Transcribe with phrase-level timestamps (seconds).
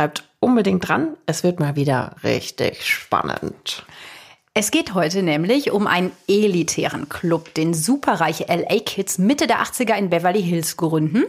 [0.00, 1.18] Bleibt unbedingt dran.
[1.26, 3.84] Es wird mal wieder richtig spannend.
[4.54, 9.92] Es geht heute nämlich um einen elitären Club, den superreiche LA Kids Mitte der 80er
[9.96, 11.24] in Beverly Hills gründen.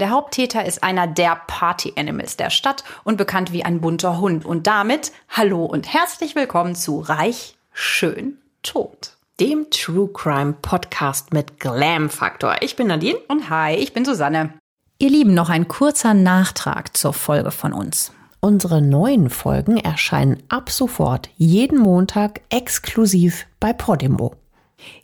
[0.00, 4.44] Der Haupttäter ist einer der Party Animals der Stadt und bekannt wie ein bunter Hund.
[4.44, 9.12] Und damit hallo und herzlich willkommen zu Reich, Schön, Tot.
[9.38, 12.56] Dem True Crime Podcast mit Glam Faktor.
[12.60, 13.20] Ich bin Nadine.
[13.28, 14.54] Und hi, ich bin Susanne.
[14.98, 18.10] Ihr Lieben, noch ein kurzer Nachtrag zur Folge von uns.
[18.46, 24.36] Unsere neuen Folgen erscheinen ab sofort jeden Montag exklusiv bei Podimo.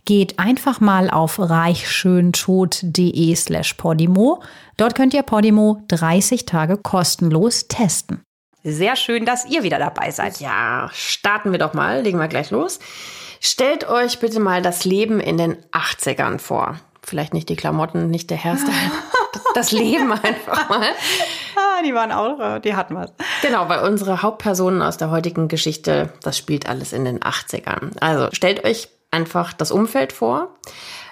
[0.04, 4.44] Geht einfach mal auf reichschöntod.de slash Podimo.
[4.76, 8.22] Dort könnt ihr Podimo 30 Tage kostenlos testen.
[8.62, 10.38] Sehr schön, dass ihr wieder dabei seid.
[10.38, 12.78] Ja, starten wir doch mal, legen wir gleich los.
[13.40, 16.78] Stellt euch bitte mal das Leben in den 80ern vor.
[17.02, 18.92] Vielleicht nicht die Klamotten, nicht der Hairstyle.
[19.56, 20.92] das Leben einfach mal.
[21.84, 23.12] Die waren auch, die hatten was.
[23.42, 27.97] Genau, weil unsere Hauptpersonen aus der heutigen Geschichte, das spielt alles in den 80ern.
[28.00, 30.48] Also stellt euch einfach das Umfeld vor.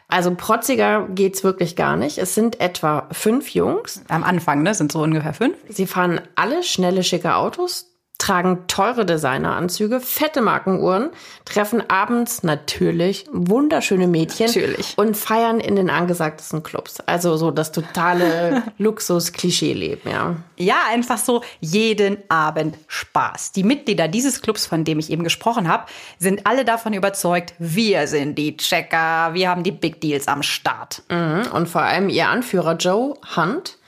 [0.08, 2.18] Also protziger geht's wirklich gar nicht.
[2.18, 4.02] Es sind etwa fünf Jungs.
[4.08, 4.74] Am Anfang, ne?
[4.74, 5.56] Sind so ungefähr fünf.
[5.68, 7.89] Sie fahren alle schnelle, schicke Autos,
[8.20, 11.10] tragen teure Designeranzüge, fette Markenuhren,
[11.44, 14.94] treffen abends natürlich wunderschöne Mädchen natürlich.
[14.96, 17.00] und feiern in den angesagtesten Clubs.
[17.06, 20.36] Also so das totale Luxus-Klischee-Leben, ja.
[20.56, 23.52] Ja, einfach so jeden Abend Spaß.
[23.52, 25.86] Die Mitglieder dieses Clubs, von dem ich eben gesprochen habe,
[26.18, 31.02] sind alle davon überzeugt, wir sind die Checker, wir haben die Big Deals am Start.
[31.08, 31.48] Mhm.
[31.52, 33.78] Und vor allem ihr Anführer Joe Hunt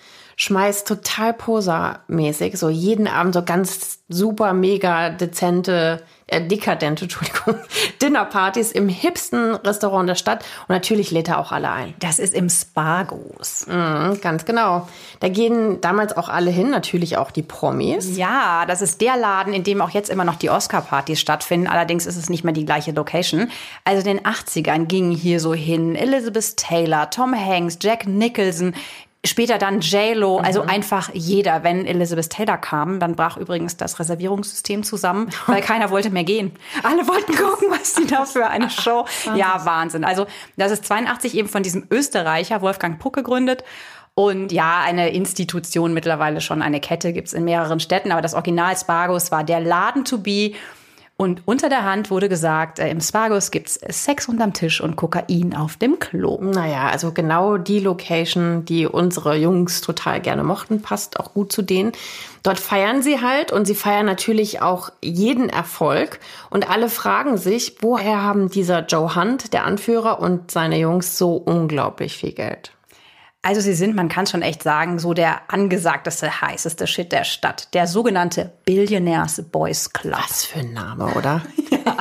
[0.42, 7.54] schmeißt total posermäßig so jeden Abend so ganz super mega dezente, äh, dekadente, Entschuldigung,
[8.02, 11.94] Dinnerpartys im hipsten Restaurant der Stadt und natürlich lädt er auch alle ein.
[12.00, 13.66] Das ist im Spargos.
[13.68, 14.88] Mhm, ganz genau.
[15.20, 18.16] Da gehen damals auch alle hin, natürlich auch die Promis.
[18.16, 21.68] Ja, das ist der Laden, in dem auch jetzt immer noch die Oscar-Partys stattfinden.
[21.68, 23.48] Allerdings ist es nicht mehr die gleiche Location.
[23.84, 28.74] Also in den 80ern gingen hier so hin Elizabeth Taylor, Tom Hanks, Jack Nicholson,
[29.24, 30.68] Später dann J-Lo, also mhm.
[30.68, 31.62] einfach jeder.
[31.62, 36.50] Wenn Elizabeth Taylor kam, dann brach übrigens das Reservierungssystem zusammen, weil keiner wollte mehr gehen.
[36.82, 39.06] Alle wollten gucken, was die da für eine Show.
[39.36, 40.04] Ja, Wahnsinn.
[40.04, 43.62] Also das ist 82 eben von diesem Österreicher Wolfgang Puck gegründet.
[44.14, 48.76] Und ja, eine Institution mittlerweile schon, eine Kette gibt's in mehreren Städten, aber das Original
[48.76, 50.52] Spargos war der Laden to be.
[51.16, 55.54] Und unter der Hand wurde gesagt, äh, im Spargus gibt's Sex unterm Tisch und Kokain
[55.54, 56.40] auf dem Klo.
[56.42, 61.62] Naja, also genau die Location, die unsere Jungs total gerne mochten, passt auch gut zu
[61.62, 61.92] denen.
[62.42, 66.18] Dort feiern sie halt und sie feiern natürlich auch jeden Erfolg.
[66.50, 71.36] Und alle fragen sich, woher haben dieser Joe Hunt, der Anführer, und seine Jungs so
[71.36, 72.72] unglaublich viel Geld?
[73.44, 77.74] Also sie sind, man kann schon echt sagen, so der angesagteste, heißeste Shit der Stadt.
[77.74, 80.16] Der sogenannte Billionaires Boys Club.
[80.16, 81.42] Was für ein Name, oder?
[81.70, 81.96] ja.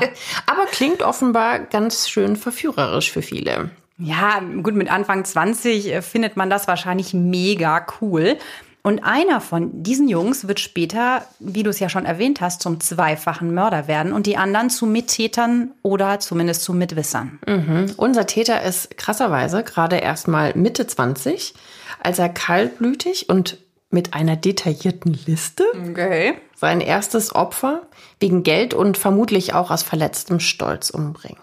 [0.46, 3.72] Aber klingt offenbar ganz schön verführerisch für viele.
[3.98, 8.38] Ja, gut, mit Anfang 20 äh, findet man das wahrscheinlich mega cool.
[8.84, 12.80] Und einer von diesen Jungs wird später, wie du es ja schon erwähnt hast, zum
[12.80, 17.40] zweifachen Mörder werden und die anderen zu Mittätern oder zumindest zu Mitwissern.
[17.46, 17.94] Mhm.
[17.98, 21.54] Unser Täter ist krasserweise gerade erst mal Mitte 20,
[22.02, 23.58] als er kaltblütig und
[23.92, 26.36] mit einer detaillierten Liste okay.
[26.56, 27.84] sein erstes Opfer
[28.20, 31.40] wegen Geld und vermutlich auch aus verletztem Stolz umbringt.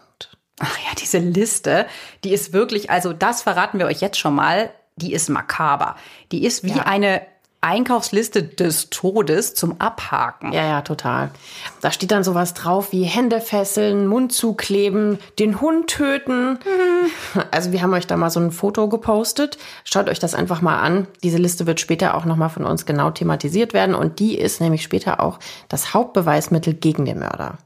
[0.58, 1.86] Ach ja, diese Liste,
[2.24, 5.96] die ist wirklich, also das verraten wir euch jetzt schon mal, die ist makaber.
[6.32, 6.82] Die ist wie ja.
[6.82, 7.22] eine
[7.60, 10.52] Einkaufsliste des Todes zum Abhaken.
[10.52, 11.32] Ja, ja, total.
[11.80, 16.52] Da steht dann sowas drauf wie Hände fesseln, Mund zukleben, den Hund töten.
[16.52, 17.42] Mhm.
[17.50, 19.58] Also wir haben euch da mal so ein Foto gepostet.
[19.82, 21.08] Schaut euch das einfach mal an.
[21.24, 24.84] Diese Liste wird später auch nochmal von uns genau thematisiert werden und die ist nämlich
[24.84, 27.58] später auch das Hauptbeweismittel gegen den Mörder.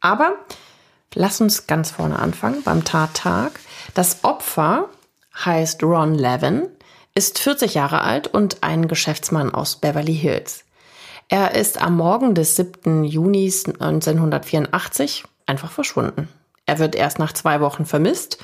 [0.00, 0.36] Aber
[1.14, 3.60] lass uns ganz vorne anfangen beim Tattag.
[3.92, 4.88] Das Opfer
[5.44, 6.68] heißt Ron Levin,
[7.14, 10.64] ist 40 Jahre alt und ein Geschäftsmann aus Beverly Hills.
[11.28, 13.04] Er ist am Morgen des 7.
[13.04, 16.28] Juni 1984 einfach verschwunden.
[16.66, 18.38] Er wird erst nach zwei Wochen vermisst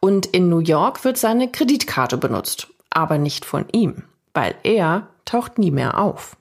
[0.00, 2.68] und in New York wird seine Kreditkarte benutzt.
[2.90, 6.36] Aber nicht von ihm, weil er taucht nie mehr auf.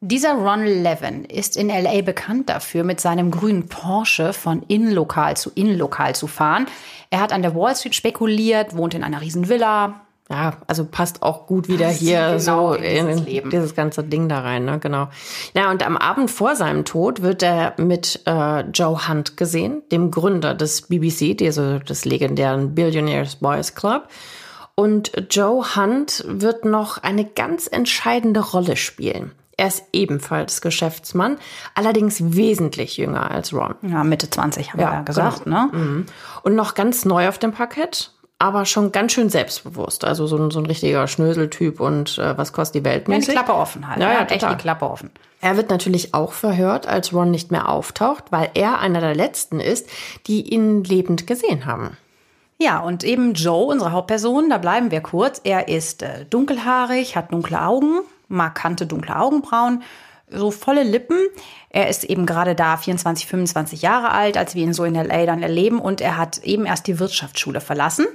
[0.00, 5.50] Dieser Ron Levin ist in LA bekannt dafür, mit seinem grünen Porsche von Innenlokal zu
[5.56, 6.66] Innenlokal zu fahren.
[7.10, 10.02] Er hat an der Wall Street spekuliert, wohnt in einer riesen Villa.
[10.30, 13.50] Ja, also passt auch gut wieder hier genau so in dieses in, Leben.
[13.50, 14.78] dieses ganze Ding da rein, ne?
[14.78, 15.08] Genau.
[15.54, 20.10] Ja, und am Abend vor seinem Tod wird er mit äh, Joe Hunt gesehen, dem
[20.10, 24.06] Gründer des BBC, also des legendären Billionaires Boys Club.
[24.74, 29.32] Und Joe Hunt wird noch eine ganz entscheidende Rolle spielen.
[29.56, 31.36] Er ist ebenfalls Geschäftsmann,
[31.74, 33.74] allerdings wesentlich jünger als Ron.
[33.82, 36.04] Ja, Mitte 20 haben Ja, wir ja gesagt, ne?
[36.44, 40.04] Und noch ganz neu auf dem Parkett, aber schon ganz schön selbstbewusst.
[40.04, 43.26] Also so ein, so ein richtiger Schnöseltyp und äh, was kostet die Welt Ja, die.
[43.26, 44.00] Klappe offen halt.
[44.00, 44.56] Ja, ja, echt total.
[44.56, 45.10] die Klappe offen.
[45.40, 49.60] Er wird natürlich auch verhört, als Ron nicht mehr auftaucht, weil er einer der Letzten
[49.60, 49.88] ist,
[50.26, 51.96] die ihn lebend gesehen haben.
[52.60, 55.40] Ja, und eben Joe, unsere Hauptperson, da bleiben wir kurz.
[55.44, 59.82] Er ist äh, dunkelhaarig, hat dunkle Augen, markante dunkle Augenbrauen,
[60.30, 61.18] so volle Lippen.
[61.70, 65.26] Er ist eben gerade da 24, 25 Jahre alt, als wir ihn so in LA
[65.26, 68.06] dann erleben und er hat eben erst die Wirtschaftsschule verlassen.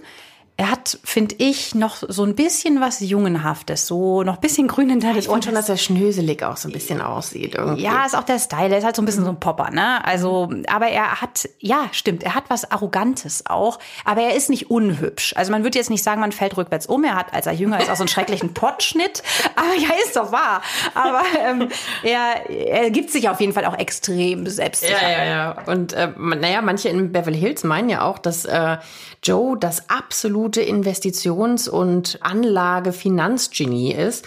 [0.55, 4.87] Er hat, finde ich, noch so ein bisschen was Jungenhaftes, so noch ein bisschen grün
[4.87, 7.55] hinter den Ich finde schon, dass er schnöselig auch so ein bisschen aussieht.
[7.55, 7.81] Irgendwie.
[7.81, 8.69] Ja, ist auch der Style.
[8.69, 10.05] Er ist halt so ein bisschen so ein Popper, ne?
[10.05, 14.69] Also, aber er hat, ja, stimmt, er hat was Arrogantes auch, aber er ist nicht
[14.69, 15.33] unhübsch.
[15.35, 17.03] Also man würde jetzt nicht sagen, man fällt rückwärts um.
[17.03, 19.23] Er hat, als er jünger ist, auch so einen schrecklichen Pottschnitt.
[19.55, 20.61] Aber ja, ist doch wahr.
[20.93, 21.69] Aber ähm,
[22.03, 25.01] er, er gibt sich auf jeden Fall auch extrem selbstsicher.
[25.01, 25.63] Ja, ja, ja.
[25.65, 28.77] Und äh, naja, manche in Beverly Hills meinen ja auch, dass äh,
[29.23, 29.89] Joe das
[30.43, 34.25] absolute Investitions- und Anlage-Finanzgenie ist.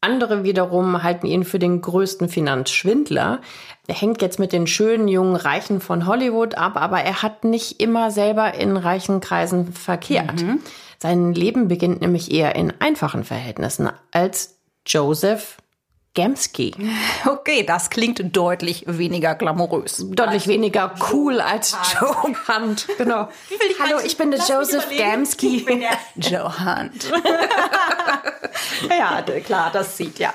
[0.00, 3.40] Andere wiederum halten ihn für den größten Finanzschwindler.
[3.86, 7.80] Er hängt jetzt mit den schönen jungen Reichen von Hollywood ab, aber er hat nicht
[7.80, 10.44] immer selber in reichen Kreisen verkehrt.
[10.98, 15.58] Sein Leben beginnt nämlich eher in einfachen Verhältnissen als Joseph
[16.16, 16.74] Gamsky.
[17.26, 20.04] Okay, das klingt deutlich weniger glamourös.
[20.10, 22.16] deutlich weniger cool als Joe
[22.48, 22.88] Hunt.
[22.98, 23.28] Genau.
[23.78, 25.64] Hallo, ich bin der Joseph Gamsky.
[26.16, 27.12] Joe Hunt.
[28.88, 30.32] ja, klar, das sieht ja.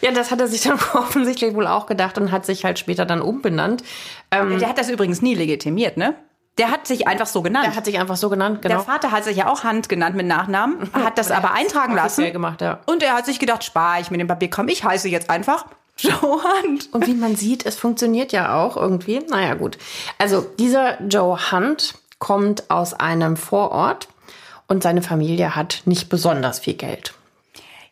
[0.00, 3.04] Ja, das hat er sich dann offensichtlich wohl auch gedacht und hat sich halt später
[3.04, 3.82] dann umbenannt.
[4.30, 6.14] Ähm, Der hat das übrigens nie legitimiert, ne?
[6.58, 7.66] Der hat sich einfach so genannt.
[7.66, 8.76] er hat sich einfach so genannt, genau.
[8.76, 12.32] Der Vater hat sich ja auch Hand genannt mit Nachnamen, hat das aber eintragen lassen.
[12.32, 12.80] gemacht, ja.
[12.86, 15.66] Und er hat sich gedacht, spar ich mit dem Papierkram, ich heiße jetzt einfach
[15.98, 16.88] Joe Hunt.
[16.92, 19.20] Und wie man sieht, es funktioniert ja auch irgendwie.
[19.28, 19.78] Naja, gut.
[20.18, 24.08] Also dieser Joe Hunt kommt aus einem Vorort
[24.66, 27.14] und seine Familie hat nicht besonders viel Geld.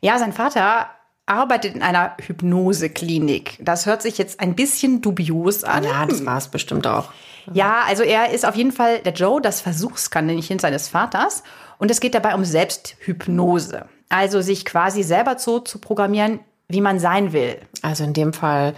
[0.00, 0.88] Ja, sein Vater
[1.26, 3.58] arbeitet in einer Hypnoseklinik.
[3.60, 5.84] Das hört sich jetzt ein bisschen dubios an.
[5.84, 7.10] Ja, das war es bestimmt auch.
[7.52, 11.43] Ja, also er ist auf jeden Fall der Joe, das Versuchskaninchen seines Vaters.
[11.79, 13.87] Und es geht dabei um Selbsthypnose.
[14.08, 17.61] Also sich quasi selber so zu programmieren, wie man sein will.
[17.82, 18.75] Also in dem Fall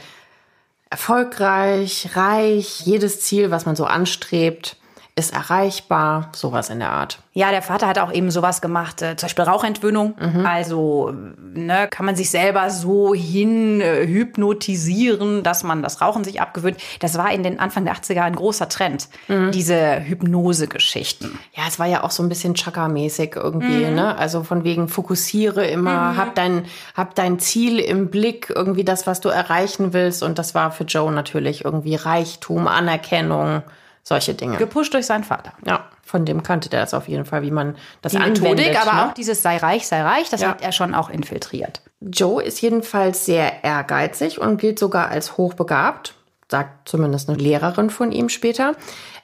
[0.91, 4.77] erfolgreich, reich, jedes Ziel, was man so anstrebt,
[5.19, 7.21] ist erreichbar, sowas in der Art.
[7.33, 10.15] Ja, der Vater hat auch eben sowas gemacht, äh, zum Beispiel Rauchentwöhnung.
[10.45, 11.11] Also
[11.55, 16.77] ne, kann man sich selber so hin äh, hypnotisieren, dass man das Rauchen sich abgewöhnt.
[17.01, 21.39] Das war in den Anfang der 80er ein großer Trend, diese Hypnose-Geschichten.
[21.55, 24.17] Ja, es war ja auch so ein bisschen Chaka-mäßig irgendwie, ne?
[24.19, 29.21] Also von wegen fokussiere immer, hab dein, hab dein Ziel im Blick, irgendwie das, was
[29.21, 30.23] du erreichen willst.
[30.23, 33.63] Und das war für Joe natürlich irgendwie Reichtum, Anerkennung,
[34.07, 34.57] solche Dinge.
[34.57, 35.53] Gepusht durch seinen Vater.
[35.67, 38.43] Ja, von dem kannte der das auf jeden Fall, wie man das Die anwendet.
[38.43, 39.07] Methodik, aber ne?
[39.09, 40.51] auch dieses sei reich, sei reich, das Ja.
[40.51, 41.81] hat er schon auch infiltriert.
[42.01, 46.15] Joe ist jedenfalls sehr ehrgeizig und gilt sogar als hochbegabt,
[46.49, 48.75] sagt zumindest eine Lehrerin von ihm später.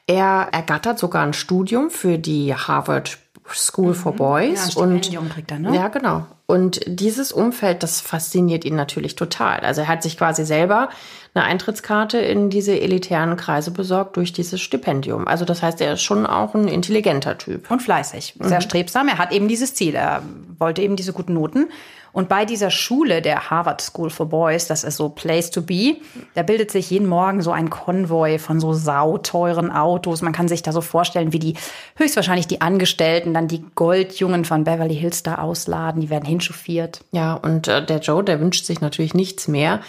[0.08, 3.18] Er ergattert sogar ein Studium für die Harvard
[3.52, 5.74] School for Boys Ja, und er, ne?
[5.76, 6.26] ja genau.
[6.46, 9.60] Und dieses Umfeld, das fasziniert ihn natürlich total.
[9.60, 10.88] Also er hat sich quasi selber
[11.34, 15.26] eine Eintrittskarte in diese elitären Kreise besorgt durch dieses Stipendium.
[15.26, 17.70] Also das heißt, er ist schon auch ein intelligenter Typ.
[17.70, 19.08] Und fleißig, sehr strebsam.
[19.08, 19.94] Er hat eben dieses Ziel.
[19.94, 20.22] Er
[20.58, 21.68] wollte eben diese guten Noten.
[22.12, 25.96] Und bei dieser Schule, der Harvard School for Boys, das ist so Place to be,
[26.34, 30.20] da bildet sich jeden Morgen so ein Konvoi von so sauteuren Autos.
[30.20, 31.54] Man kann sich da so vorstellen, wie die
[31.96, 36.02] höchstwahrscheinlich die Angestellten dann die Goldjungen von Beverly Hills da ausladen.
[36.02, 37.00] Die werden hinchauffiert.
[37.12, 39.80] Ja, und äh, der Joe, der wünscht sich natürlich nichts mehr,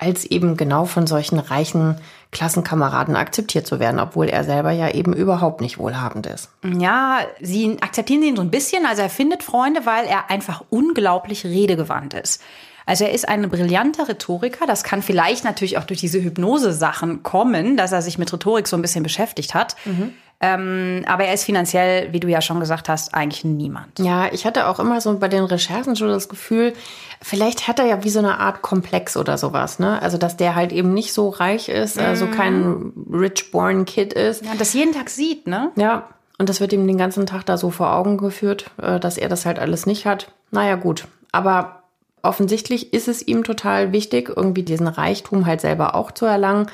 [0.00, 1.96] als eben genau von solchen reichen
[2.32, 6.48] Klassenkameraden akzeptiert zu werden, obwohl er selber ja eben überhaupt nicht wohlhabend ist.
[6.64, 8.86] Ja, sie akzeptieren ihn so ein bisschen.
[8.86, 12.40] Also er findet Freunde, weil er einfach unglaublich redegewandt ist.
[12.86, 14.66] Also er ist ein brillanter Rhetoriker.
[14.66, 18.76] Das kann vielleicht natürlich auch durch diese Hypnose-Sachen kommen, dass er sich mit Rhetorik so
[18.76, 19.76] ein bisschen beschäftigt hat.
[19.84, 20.14] Mhm.
[20.42, 23.98] Ähm, aber er ist finanziell, wie du ja schon gesagt hast, eigentlich niemand.
[23.98, 26.72] Ja, ich hatte auch immer so bei den Recherchen schon das Gefühl,
[27.20, 30.00] vielleicht hat er ja wie so eine Art Komplex oder sowas, ne?
[30.00, 32.00] Also, dass der halt eben nicht so reich ist, mm.
[32.00, 34.42] also kein rich-born Kid ist.
[34.42, 35.72] Ja, das jeden Tag sieht, ne?
[35.76, 36.08] Ja.
[36.38, 39.28] Und das wird ihm den ganzen Tag da so vor Augen geführt, äh, dass er
[39.28, 40.32] das halt alles nicht hat.
[40.50, 41.06] Naja, gut.
[41.32, 41.82] Aber
[42.22, 46.70] offensichtlich ist es ihm total wichtig, irgendwie diesen Reichtum halt selber auch zu erlangen.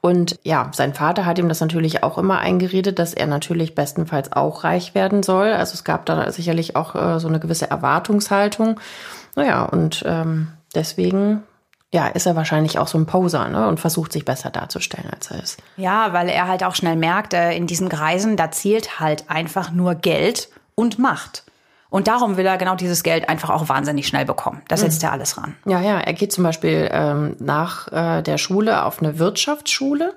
[0.00, 4.32] Und ja, sein Vater hat ihm das natürlich auch immer eingeredet, dass er natürlich bestenfalls
[4.32, 5.48] auch reich werden soll.
[5.48, 8.78] Also es gab da sicherlich auch äh, so eine gewisse Erwartungshaltung.
[9.34, 11.42] Naja, und ähm, deswegen
[11.92, 13.68] ja, ist er wahrscheinlich auch so ein Poser ne?
[13.68, 15.62] und versucht sich besser darzustellen, als er ist.
[15.76, 19.70] Ja, weil er halt auch schnell merkt, äh, in diesen Kreisen, da zählt halt einfach
[19.70, 21.45] nur Geld und Macht.
[21.96, 24.60] Und darum will er genau dieses Geld einfach auch wahnsinnig schnell bekommen.
[24.68, 25.08] Da setzt mhm.
[25.08, 25.56] er alles ran.
[25.64, 30.12] Ja, ja, er geht zum Beispiel ähm, nach äh, der Schule auf eine Wirtschaftsschule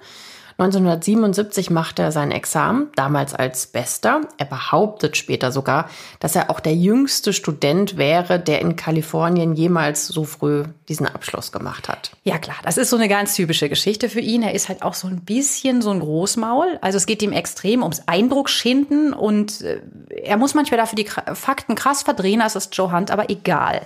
[0.59, 4.21] 1977 macht er sein Examen, damals als Bester.
[4.37, 5.89] Er behauptet später sogar,
[6.19, 11.53] dass er auch der jüngste Student wäre, der in Kalifornien jemals so früh diesen Abschluss
[11.53, 12.11] gemacht hat.
[12.23, 14.43] Ja klar, das ist so eine ganz typische Geschichte für ihn.
[14.43, 16.77] Er ist halt auch so ein bisschen so ein Großmaul.
[16.81, 19.79] Also es geht ihm extrem ums Eindrucksschinden und äh,
[20.23, 23.81] er muss manchmal dafür die Fakten krass verdrehen, als ist Joe Hunt, aber egal.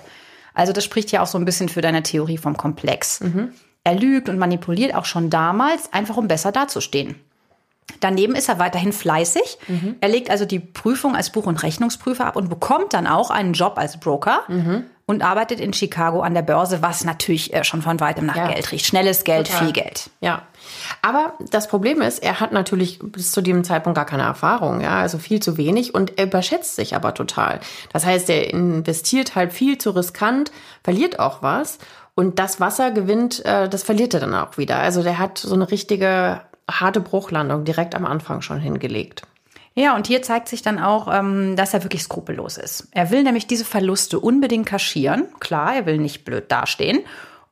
[0.54, 3.20] Also das spricht ja auch so ein bisschen für deine Theorie vom Komplex.
[3.20, 3.52] Mhm.
[3.84, 7.16] Er lügt und manipuliert auch schon damals, einfach um besser dazustehen.
[8.00, 9.58] Daneben ist er weiterhin fleißig.
[9.68, 9.96] Mhm.
[10.00, 13.52] Er legt also die Prüfung als Buch- und Rechnungsprüfer ab und bekommt dann auch einen
[13.52, 14.84] Job als Broker mhm.
[15.06, 18.48] und arbeitet in Chicago an der Börse, was natürlich äh, schon von weitem nach ja.
[18.48, 18.86] Geld riecht.
[18.86, 19.64] Schnelles Geld, Total.
[19.64, 20.10] viel Geld.
[20.20, 20.42] Ja.
[21.02, 25.00] Aber das Problem ist, er hat natürlich bis zu dem Zeitpunkt gar keine Erfahrung, ja,
[25.00, 27.60] also viel zu wenig und er überschätzt sich aber total.
[27.92, 31.78] Das heißt, er investiert halt viel zu riskant, verliert auch was
[32.14, 34.78] und das Wasser gewinnt, äh, das verliert er dann auch wieder.
[34.78, 36.40] Also der hat so eine richtige
[36.70, 39.22] harte Bruchlandung direkt am Anfang schon hingelegt.
[39.74, 42.88] Ja, und hier zeigt sich dann auch, ähm, dass er wirklich skrupellos ist.
[42.92, 45.26] Er will nämlich diese Verluste unbedingt kaschieren.
[45.40, 47.00] Klar, er will nicht blöd dastehen.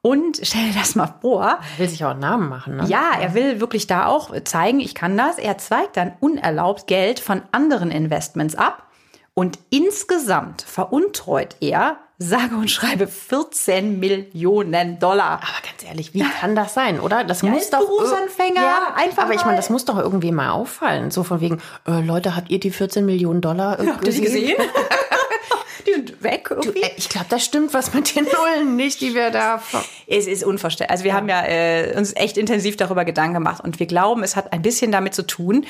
[0.03, 1.43] Und stell dir das mal vor.
[1.43, 2.85] Er will sich auch einen Namen machen, ne?
[2.87, 5.39] Ja, er will wirklich da auch zeigen, ich kann das.
[5.39, 8.87] Er zweigt dann unerlaubt Geld von anderen Investments ab.
[9.35, 15.41] Und insgesamt veruntreut er sage und schreibe 14 Millionen Dollar.
[15.43, 17.25] Aber ganz ehrlich, wie kann das sein, oder?
[17.25, 19.25] Das ja, muss doch Berufsanfänger, ja, einfach.
[19.25, 22.51] Aber ich meine, das muss doch irgendwie mal auffallen, so von wegen, äh, Leute, habt
[22.51, 24.25] ihr die 14 Millionen Dollar äh, ja, habt gesehen?
[24.25, 24.57] gesehen?
[25.87, 26.81] die sind weg irgendwie.
[26.81, 29.63] Du, äh, ich glaube, das stimmt was mit den Nullen nicht, die wir da.
[30.07, 30.93] Es ist unvorstellbar.
[30.93, 31.17] Also wir ja.
[31.17, 34.63] haben ja äh, uns echt intensiv darüber Gedanken gemacht und wir glauben, es hat ein
[34.63, 35.67] bisschen damit zu tun,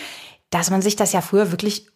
[0.50, 1.86] dass man sich das ja früher wirklich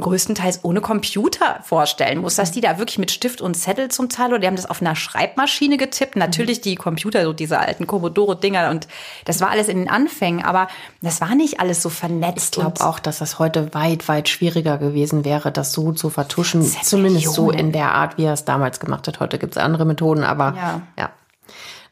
[0.00, 4.28] größtenteils ohne Computer vorstellen muss, dass die da wirklich mit Stift und Zettel zum Teil
[4.30, 6.16] oder die haben das auf einer Schreibmaschine getippt.
[6.16, 8.88] Natürlich die Computer, so diese alten Commodore-Dinger und
[9.26, 10.68] das war alles in den Anfängen, aber
[11.02, 12.56] das war nicht alles so vernetzt.
[12.56, 16.62] Ich glaube auch, dass das heute weit, weit schwieriger gewesen wäre, das so zu vertuschen.
[16.62, 19.20] Zumindest so in der Art, wie er es damals gemacht hat.
[19.20, 20.82] Heute gibt es andere Methoden, aber ja.
[20.98, 21.10] ja.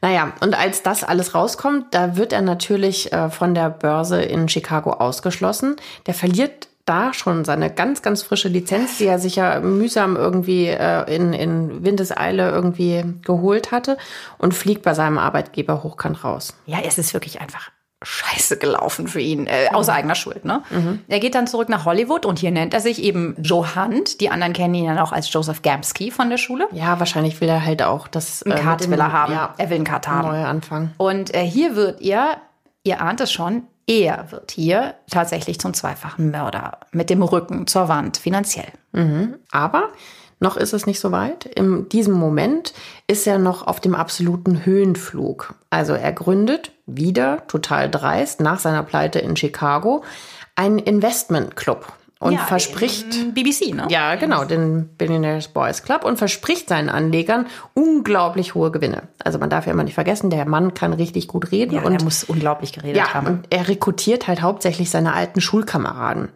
[0.03, 4.49] Naja, und als das alles rauskommt, da wird er natürlich äh, von der Börse in
[4.49, 5.77] Chicago ausgeschlossen.
[6.07, 10.67] Der verliert da schon seine ganz, ganz frische Lizenz, die er sich ja mühsam irgendwie
[10.67, 13.97] äh, in, in Windeseile irgendwie geholt hatte
[14.39, 16.55] und fliegt bei seinem Arbeitgeber hochkant raus.
[16.67, 17.71] Ja, es ist wirklich einfach
[18.03, 19.93] scheiße gelaufen für ihn, äh, aus mhm.
[19.93, 20.45] eigener Schuld.
[20.45, 20.63] Ne?
[20.71, 21.01] Mhm.
[21.07, 24.21] Er geht dann zurück nach Hollywood und hier nennt er sich eben Joe Hunt.
[24.21, 26.67] Die anderen kennen ihn dann auch als Joseph Gamsky von der Schule.
[26.73, 28.43] Ja, wahrscheinlich will er halt auch das.
[28.43, 29.33] Ein äh, Cut will er haben.
[29.33, 30.29] Ja, er will einen Cut haben.
[30.29, 30.93] Neue Anfang.
[30.97, 32.39] Und äh, hier wird ihr,
[32.85, 37.89] ihr ahnt es schon, er wird hier tatsächlich zum zweifachen Mörder mit dem Rücken zur
[37.89, 38.71] Wand finanziell.
[38.93, 39.35] Mhm.
[39.51, 39.89] Aber
[40.39, 41.45] noch ist es nicht so weit.
[41.45, 42.73] In diesem Moment
[43.09, 45.55] ist er noch auf dem absoluten Höhenflug.
[45.71, 50.05] Also er gründet wieder total dreist nach seiner Pleite in Chicago
[50.55, 53.87] einen Investmentclub und ja, verspricht BBC, ne?
[53.89, 59.05] Ja, genau, den Billionaires Boys Club und verspricht seinen Anlegern unglaublich hohe Gewinne.
[59.25, 61.95] Also man darf ja immer nicht vergessen, der Mann kann richtig gut reden ja, und
[61.95, 63.27] er muss unglaublich geredet ja, haben.
[63.27, 66.29] Und er rekrutiert halt hauptsächlich seine alten Schulkameraden.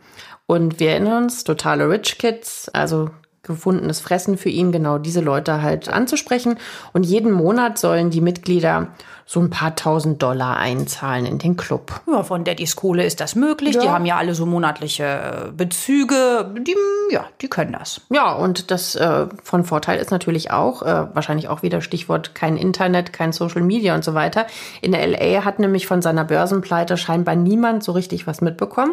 [0.47, 3.11] Und wir erinnern uns, totale Rich Kids, also
[3.43, 6.57] gefundenes Fressen für ihn, genau diese Leute halt anzusprechen.
[6.95, 8.89] Und jeden Monat sollen die Mitglieder
[9.27, 12.01] so ein paar tausend Dollar einzahlen in den Club.
[12.07, 13.75] Ja, von Daddys Kohle ist das möglich.
[13.75, 13.81] Ja.
[13.81, 16.53] Die haben ja alle so monatliche äh, Bezüge.
[16.59, 16.77] Die,
[17.11, 18.03] ja, die können das.
[18.11, 22.59] Ja, und das äh, von Vorteil ist natürlich auch, äh, wahrscheinlich auch wieder Stichwort kein
[22.59, 24.47] Internet, kein Social Media und so weiter.
[24.83, 28.93] In der LA hat nämlich von seiner Börsenpleite scheinbar niemand so richtig was mitbekommen.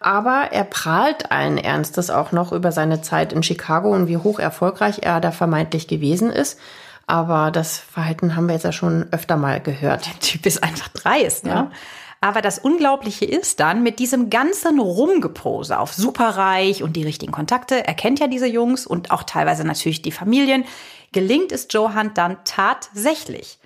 [0.00, 4.38] Aber er prahlt allen Ernstes auch noch über seine Zeit in Chicago und wie hoch
[4.38, 6.58] erfolgreich er da vermeintlich gewesen ist.
[7.06, 10.06] Aber das Verhalten haben wir jetzt ja schon öfter mal gehört.
[10.06, 11.50] Der Typ ist einfach dreist, ne?
[11.50, 11.70] Ja.
[12.20, 17.86] Aber das Unglaubliche ist dann, mit diesem ganzen Rumgepose auf superreich und die richtigen Kontakte,
[17.86, 20.64] er kennt ja diese Jungs und auch teilweise natürlich die Familien,
[21.12, 23.58] gelingt es Joe Hunt dann tatsächlich.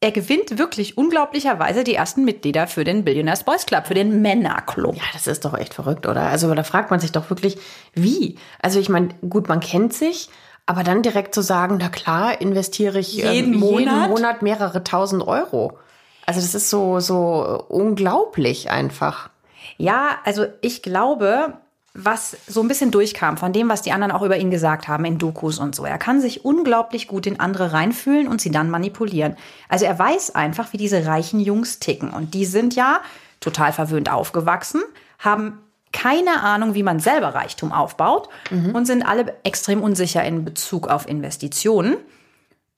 [0.00, 4.94] Er gewinnt wirklich unglaublicherweise die ersten Mitglieder für den Billionaires Boys Club, für den Männerclub.
[4.94, 6.22] Ja, das ist doch echt verrückt, oder?
[6.22, 7.58] Also da fragt man sich doch wirklich,
[7.94, 8.38] wie?
[8.62, 10.30] Also ich meine, gut, man kennt sich,
[10.68, 13.78] aber dann direkt zu sagen, na klar, investiere ich jeden, ähm, Monat?
[13.78, 15.78] jeden Monat mehrere tausend Euro.
[16.26, 19.30] Also das ist so, so unglaublich einfach.
[19.78, 21.54] Ja, also ich glaube,
[21.94, 25.06] was so ein bisschen durchkam von dem, was die anderen auch über ihn gesagt haben
[25.06, 25.86] in Dokus und so.
[25.86, 29.36] Er kann sich unglaublich gut in andere reinfühlen und sie dann manipulieren.
[29.70, 32.10] Also er weiß einfach, wie diese reichen Jungs ticken.
[32.10, 33.00] Und die sind ja
[33.40, 34.82] total verwöhnt aufgewachsen,
[35.18, 38.74] haben keine Ahnung, wie man selber Reichtum aufbaut mhm.
[38.74, 41.96] und sind alle extrem unsicher in Bezug auf Investitionen.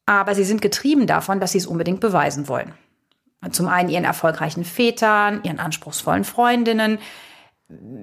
[0.07, 2.75] Aber sie sind getrieben davon, dass sie es unbedingt beweisen wollen.
[3.53, 6.99] Zum einen ihren erfolgreichen Vätern, ihren anspruchsvollen Freundinnen.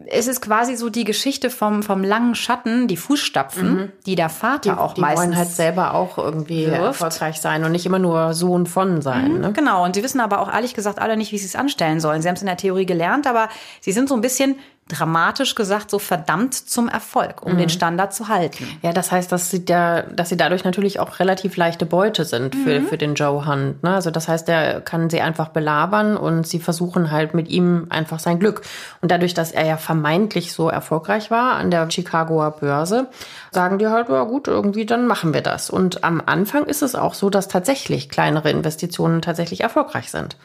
[0.07, 3.91] Es ist quasi so die Geschichte vom, vom langen Schatten, die Fußstapfen, mhm.
[4.05, 5.19] die der Vater die, auch die meistens.
[5.21, 7.01] Die wollen halt selber auch irgendwie wirft.
[7.01, 9.33] erfolgreich sein und nicht immer nur Sohn von sein.
[9.33, 9.51] Mhm, ne?
[9.51, 9.83] Genau.
[9.83, 12.21] Und sie wissen aber auch ehrlich gesagt alle nicht, wie sie es anstellen sollen.
[12.21, 13.49] Sie haben es in der Theorie gelernt, aber
[13.81, 14.55] sie sind so ein bisschen
[14.88, 17.58] dramatisch gesagt so verdammt zum Erfolg, um mhm.
[17.58, 18.65] den Standard zu halten.
[18.82, 22.56] Ja, das heißt, dass sie da, dass sie dadurch natürlich auch relativ leichte Beute sind
[22.56, 22.88] für, mhm.
[22.88, 23.84] für den Joe Hunt.
[23.84, 23.94] Ne?
[23.94, 28.20] Also das heißt, er kann sie einfach belabern und sie versuchen halt mit ihm einfach
[28.20, 28.62] sein Glück.
[29.01, 33.08] Und dadurch, dass er ja vermeintlich so erfolgreich war an der Chicagoer Börse,
[33.51, 35.70] sagen die halt, ja gut, irgendwie dann machen wir das.
[35.70, 40.38] Und am Anfang ist es auch so, dass tatsächlich kleinere Investitionen tatsächlich erfolgreich sind.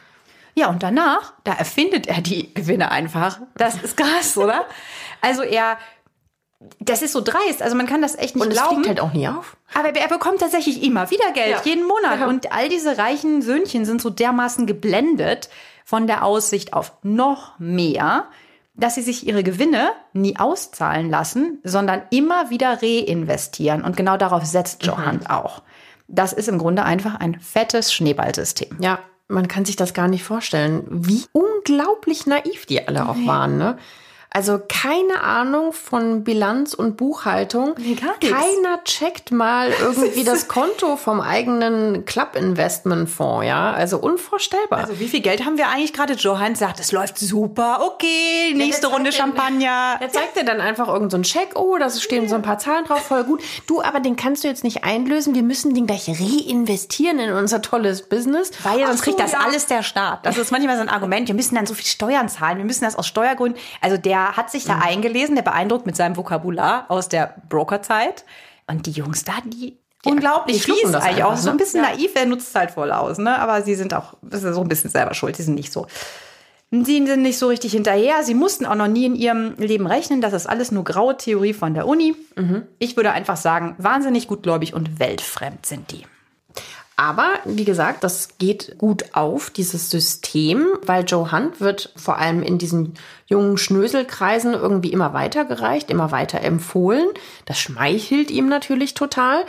[0.55, 3.39] Ja, und danach, da erfindet er die Gewinne einfach.
[3.55, 4.65] Das ist krass, oder?
[5.21, 5.77] Also er,
[6.79, 7.61] das ist so dreist.
[7.61, 8.77] Also man kann das echt nicht und glauben.
[8.77, 9.57] Und es halt auch nie auf.
[9.73, 11.61] Aber er bekommt tatsächlich immer wieder Geld, ja.
[11.63, 12.19] jeden Monat.
[12.19, 12.27] Ja.
[12.27, 15.49] Und all diese reichen Söhnchen sind so dermaßen geblendet
[15.85, 18.27] von der Aussicht auf noch mehr,
[18.75, 23.83] dass sie sich ihre Gewinne nie auszahlen lassen, sondern immer wieder reinvestieren.
[23.83, 25.27] Und genau darauf setzt Johann mhm.
[25.27, 25.63] auch.
[26.07, 28.77] Das ist im Grunde einfach ein fettes Schneeballsystem.
[28.79, 33.57] Ja, man kann sich das gar nicht vorstellen, wie unglaublich naiv die alle auch waren.
[33.57, 33.77] Ne?
[34.35, 37.75] Also keine Ahnung von Bilanz und Buchhaltung.
[37.75, 38.29] Gar nichts.
[38.31, 43.71] Keiner checkt mal irgendwie das Konto vom eigenen Club Investment Fonds, ja?
[43.73, 44.79] Also unvorstellbar.
[44.79, 46.13] Also wie viel Geld haben wir eigentlich gerade?
[46.13, 47.81] Johann sagt, es läuft super.
[47.85, 49.97] Okay, nächste ja, Runde Champagner.
[49.99, 51.51] Er zeigt dir dann einfach irgendeinen so Check.
[51.53, 53.43] Oh, da stehen so ein paar Zahlen drauf, voll gut.
[53.67, 55.35] Du, aber den kannst du jetzt nicht einlösen.
[55.35, 58.49] Wir müssen den gleich reinvestieren in unser tolles Business.
[58.63, 59.41] Weil sonst so, kriegt das ja.
[59.41, 60.25] alles der Staat.
[60.25, 61.27] Das ist manchmal so ein Argument.
[61.27, 62.57] Wir müssen dann so viel Steuern zahlen.
[62.57, 63.61] Wir müssen das aus Steuergründen.
[63.79, 64.81] Also der hat sich da mhm.
[64.83, 68.23] eingelesen, der beeindruckt mit seinem Vokabular aus der Brokerzeit.
[68.65, 71.31] Und die Jungs da, die ja, unglaublich fies das eigentlich auch.
[71.31, 71.37] Ne?
[71.37, 71.89] So ein bisschen ja.
[71.89, 73.37] naiv, er nutzt es halt voll aus, ne?
[73.39, 75.35] Aber sie sind auch so ein bisschen selber schuld.
[75.35, 75.87] Sie sind nicht so.
[76.71, 78.23] Sie sind nicht so richtig hinterher.
[78.23, 80.21] Sie mussten auch noch nie in ihrem Leben rechnen.
[80.21, 82.15] Das ist alles nur graue Theorie von der Uni.
[82.35, 82.63] Mhm.
[82.79, 86.03] Ich würde einfach sagen, wahnsinnig gutgläubig und weltfremd sind die.
[86.95, 92.43] Aber wie gesagt, das geht gut auf, dieses System, weil Joe Hunt wird vor allem
[92.43, 92.93] in diesen
[93.25, 97.07] jungen Schnöselkreisen irgendwie immer weitergereicht, immer weiter empfohlen.
[97.45, 99.45] Das schmeichelt ihm natürlich total.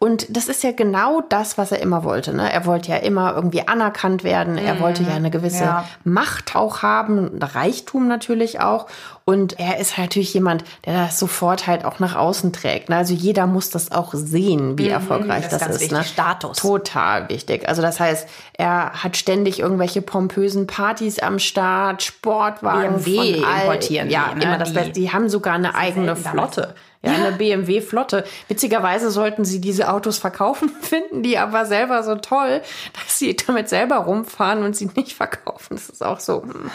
[0.00, 2.32] Und das ist ja genau das, was er immer wollte.
[2.32, 2.52] Ne?
[2.52, 4.56] Er wollte ja immer irgendwie anerkannt werden.
[4.56, 4.80] Er mhm.
[4.80, 5.88] wollte ja eine gewisse ja.
[6.04, 8.86] Macht auch haben, Reichtum natürlich auch.
[9.28, 12.88] Und er ist halt natürlich jemand, der das sofort halt auch nach außen trägt.
[12.88, 12.96] Ne?
[12.96, 15.80] Also jeder muss das auch sehen, wie mhm, erfolgreich das, das ist.
[15.82, 16.02] Wichtig, ne?
[16.02, 16.56] Status.
[16.56, 17.68] Total wichtig.
[17.68, 23.60] Also das heißt, er hat ständig irgendwelche pompösen Partys am Start, Sportwagen BMW von all,
[23.64, 24.08] importieren.
[24.08, 24.44] Ja, die, ne?
[24.46, 24.92] immer das Beste.
[24.92, 26.74] Die haben sogar eine eigene Flotte.
[27.02, 28.24] Ja, eine BMW-Flotte.
[28.48, 32.62] Witzigerweise sollten sie diese Autos verkaufen, finden die aber selber so toll,
[32.94, 35.76] dass sie damit selber rumfahren und sie nicht verkaufen.
[35.76, 36.70] Das ist auch so, hm,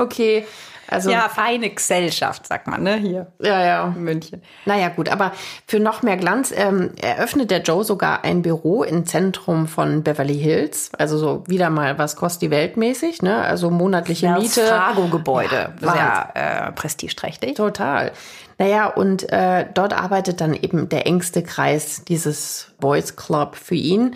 [0.00, 0.44] okay.
[0.88, 3.26] Also, ja, feine Gesellschaft, sagt man, ne, hier.
[3.40, 3.92] Ja, ja.
[3.96, 4.42] In München.
[4.64, 5.32] Naja, gut, aber
[5.66, 10.38] für noch mehr Glanz ähm, eröffnet der Joe sogar ein Büro im Zentrum von Beverly
[10.38, 10.90] Hills.
[10.98, 13.38] Also so wieder mal was kostet die Welt mäßig, ne?
[13.38, 14.66] Also monatliche ja, Miete.
[14.66, 15.72] Fargo-Gebäude.
[15.80, 17.54] Ja, Sehr äh, prestigeträchtig.
[17.54, 18.12] Total.
[18.58, 24.14] Naja, und äh, dort arbeitet dann eben der engste Kreis dieses Boys Club für ihn.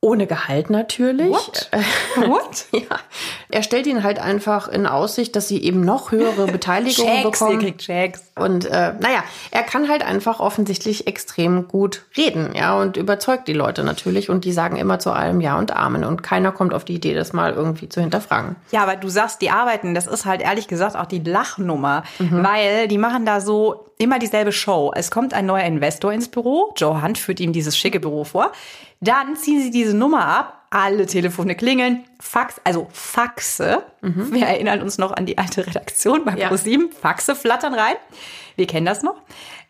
[0.00, 1.28] Ohne Gehalt natürlich.
[1.30, 1.68] What?
[2.28, 2.66] What?
[2.70, 2.96] ja.
[3.48, 7.58] Er stellt ihnen halt einfach in Aussicht, dass sie eben noch höhere Beteiligungen Checks, bekommen.
[7.58, 8.22] kriegt Checks.
[8.36, 13.52] Und äh, naja, er kann halt einfach offensichtlich extrem gut reden, ja, und überzeugt die
[13.54, 16.84] Leute natürlich und die sagen immer zu allem Ja und Amen und keiner kommt auf
[16.84, 18.54] die Idee, das mal irgendwie zu hinterfragen.
[18.70, 22.86] Ja, aber du sagst, die arbeiten, das ist halt ehrlich gesagt auch die Lachnummer, weil
[22.86, 24.92] die machen da so immer dieselbe Show.
[24.94, 28.52] Es kommt ein neuer Investor ins Büro, Joe Hunt führt ihm dieses schicke Büro vor,
[29.00, 34.98] dann ziehen sie diese Nummer ab, alle Telefone klingeln, Fax, also Faxe, wir erinnern uns
[34.98, 36.48] noch an die alte Redaktion bei Ja.
[36.48, 37.96] ProSieben, Faxe flattern rein,
[38.56, 39.22] wir kennen das noch.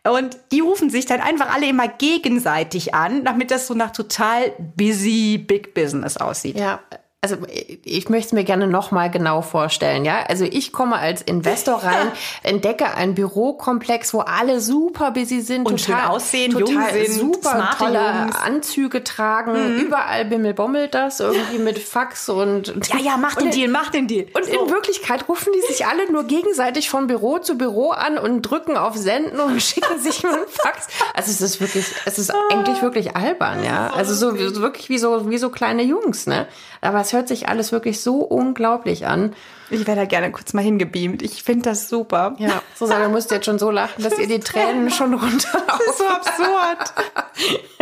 [0.09, 4.53] Und die rufen sich dann einfach alle immer gegenseitig an, damit das so nach total
[4.77, 6.59] busy Big Business aussieht.
[6.59, 6.81] Ja,
[7.21, 7.37] also
[7.83, 10.23] ich möchte es mir gerne noch mal genau vorstellen, ja.
[10.29, 12.13] Also ich komme als Investor rein,
[12.45, 17.71] entdecke einen Bürokomplex, wo alle super busy sind, Und schön aussehen, jung total sind, super
[17.77, 18.37] tolle Jungs.
[18.37, 18.43] Mhm.
[18.45, 23.91] Anzüge tragen, überall bimmelbommelt das irgendwie mit Fax und Ja, ja, mach den Deal, mach
[23.91, 24.27] den Deal.
[24.35, 28.43] Und in Wirklichkeit rufen die sich alle nur gegenseitig von Büro zu Büro an und
[28.43, 30.87] drücken auf Senden und schicken sich einen Fax.
[31.15, 33.89] Also es ist wirklich, es ist eigentlich wirklich albern, ja.
[33.89, 36.47] Also so, so wirklich wie so, wie so kleine Jungs, ne?
[36.81, 39.35] Aber es hört sich alles wirklich so unglaublich an.
[39.71, 41.23] Ich wäre da gerne kurz mal hingebeamt.
[41.23, 42.35] Ich finde das super.
[42.39, 45.65] Ja, Susanne, du musst jetzt schon so lachen, dass ihr die Tränen schon runterlaufen.
[45.69, 46.93] Das ist so absurd.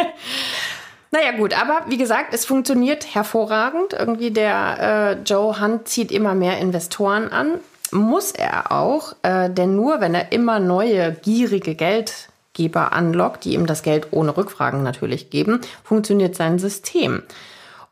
[1.12, 3.94] Naja gut, aber wie gesagt, es funktioniert hervorragend.
[3.94, 7.60] Irgendwie der äh, Joe Hunt zieht immer mehr Investoren an.
[7.90, 13.66] Muss er auch, äh, denn nur wenn er immer neue gierige Geldgeber anlockt, die ihm
[13.66, 17.22] das Geld ohne Rückfragen natürlich geben, funktioniert sein System.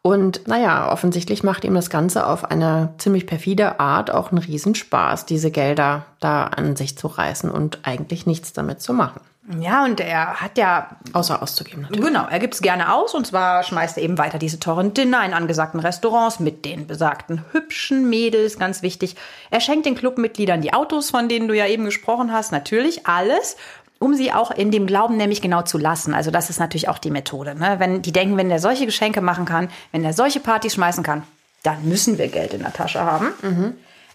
[0.07, 5.25] Und naja, offensichtlich macht ihm das Ganze auf eine ziemlich perfide Art auch einen Riesenspaß,
[5.25, 9.23] diese Gelder da an sich zu reißen und eigentlich nichts damit zu machen.
[9.61, 12.05] Ja, und er hat ja, Außer auszugeben natürlich.
[12.05, 15.25] genau, er gibt es gerne aus und zwar schmeißt er eben weiter diese teuren Dinner
[15.25, 19.17] in angesagten Restaurants mit den besagten hübschen Mädels, ganz wichtig.
[19.51, 23.57] Er schenkt den Clubmitgliedern die Autos, von denen du ja eben gesprochen hast, natürlich alles.
[24.05, 26.13] Um sie auch in dem Glauben nämlich genau zu lassen.
[26.13, 27.55] Also das ist natürlich auch die Methode.
[27.55, 27.77] Ne?
[27.79, 31.23] Wenn die denken, wenn der solche Geschenke machen kann, wenn der solche Partys schmeißen kann,
[31.63, 33.29] dann müssen wir Geld in der Tasche haben.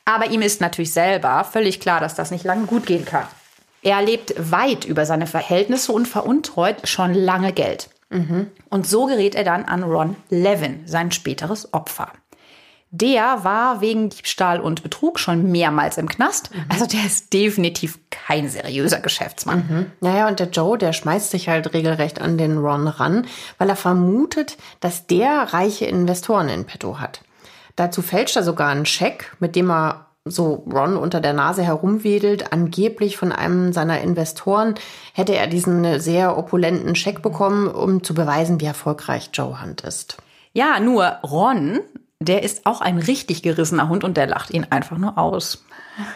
[0.06, 3.26] Aber ihm ist natürlich selber völlig klar, dass das nicht lange gut gehen kann.
[3.82, 7.90] Er lebt weit über seine Verhältnisse und veruntreut schon lange Geld.
[8.70, 12.12] Und so gerät er dann an Ron Levin, sein späteres Opfer.
[12.92, 16.50] Der war wegen Diebstahl und Betrug schon mehrmals im Knast.
[16.70, 19.92] Also der ist definitiv kein seriöser Geschäftsmann.
[20.02, 23.28] Naja, und der Joe, der schmeißt sich halt regelrecht an den Ron ran,
[23.60, 27.22] weil er vermutet, dass der reiche Investoren in petto hat.
[27.76, 32.52] Dazu fälscht er sogar einen Scheck, mit dem er so Ron unter der Nase herumwedelt.
[32.52, 34.76] Angeblich von einem seiner Investoren
[35.14, 40.18] hätte er diesen sehr opulenten Scheck bekommen, um zu beweisen, wie erfolgreich Joe Hunt ist.
[40.54, 41.80] Ja, nur Ron,
[42.22, 45.64] der ist auch ein richtig gerissener Hund und der lacht ihn einfach nur aus.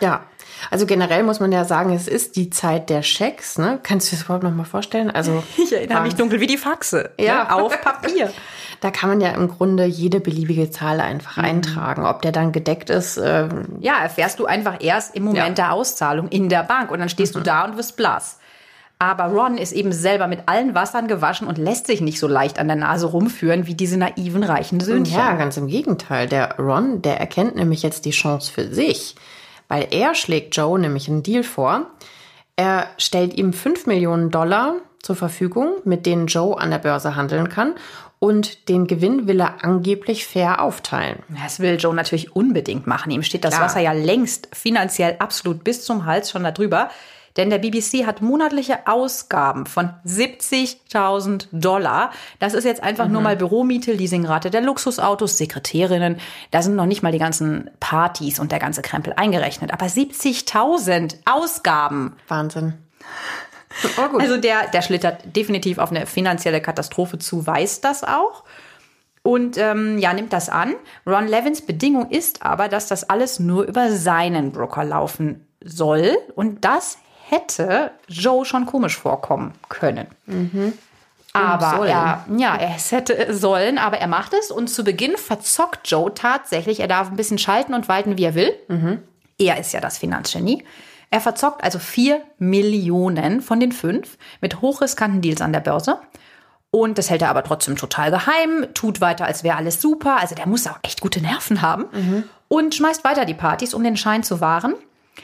[0.02, 0.24] Ja,
[0.70, 3.58] also generell muss man ja sagen, es ist die Zeit der Schecks.
[3.58, 3.80] Ne?
[3.84, 5.10] Kannst du dir das überhaupt noch mal vorstellen?
[5.12, 7.12] Also Ich erinnere mich dunkel wie die Faxe.
[7.20, 7.44] Ja.
[7.46, 7.56] Ne?
[7.56, 8.32] Auf Papier.
[8.82, 12.06] Da kann man ja im Grunde jede beliebige Zahl einfach eintragen.
[12.06, 13.48] Ob der dann gedeckt ist, äh,
[13.80, 15.68] Ja, erfährst du einfach erst im Moment Ja.
[15.68, 18.39] der Auszahlung in der Bank und dann stehst du da und wirst blass.
[19.04, 22.58] Aber Ron ist eben selber mit allen Wassern gewaschen und lässt sich nicht so leicht
[22.58, 25.18] an der Nase rumführen wie diese naiven reichen Söhnchen.
[25.18, 26.30] ja, ganz im Gegenteil.
[26.30, 29.16] Der Ron, der erkennt nämlich jetzt die Chance für sich.
[29.68, 31.88] Weil er schlägt Joe nämlich einen Deal vor.
[32.56, 37.50] Er stellt ihm 5 Millionen Dollar zur Verfügung, mit denen Joe an der Börse handeln
[37.50, 37.76] kann.
[38.20, 41.24] Und den Gewinn will er angeblich fair aufteilen.
[41.44, 43.12] Das will Joe natürlich unbedingt machen.
[43.12, 43.66] Ihm steht das Klar.
[43.66, 46.89] Wasser ja längst finanziell absolut bis zum Hals schon darüber.
[47.38, 52.12] Denn der BBC hat monatliche Ausgaben von 70.000 Dollar.
[52.39, 56.17] Das ist jetzt einfach nur mal Büromiete, Leasingrate der Luxusautos, Sekretärinnen.
[56.52, 59.74] Da sind noch nicht mal die ganzen Partys und der ganze Krempel eingerechnet.
[59.74, 62.15] Aber 70.000 Ausgaben.
[62.28, 62.74] Wahnsinn.
[63.98, 64.22] Oh, gut.
[64.22, 68.43] Also der, der schlittert definitiv auf eine finanzielle Katastrophe zu, weiß das auch.
[69.24, 70.76] Und ähm, ja, nimmt das an.
[71.08, 76.17] Ron Levins Bedingung ist aber, dass das alles nur über seinen Broker laufen soll.
[76.36, 76.98] Und das
[77.34, 80.08] hätte Joe schon komisch vorkommen können.
[81.34, 81.89] Aber Sollen.
[81.89, 84.52] er, ja, er es hätte sollen, aber er macht es.
[84.52, 86.80] Und zu Beginn verzockt Joe tatsächlich.
[86.80, 88.54] Er darf ein bisschen schalten und walten, wie er will.
[89.39, 90.63] Er ist ja das Finanzgenie.
[91.10, 96.00] Er verzockt also 4 Millionen von den fünf mit hochriskanten Deals an der Börse.
[96.69, 100.17] Und das hält er aber trotzdem total geheim, tut weiter, als wäre alles super.
[100.19, 101.86] Also der muss auch echt gute Nerven haben.
[102.48, 104.76] Und schmeißt weiter die Partys, um den Schein zu wahren.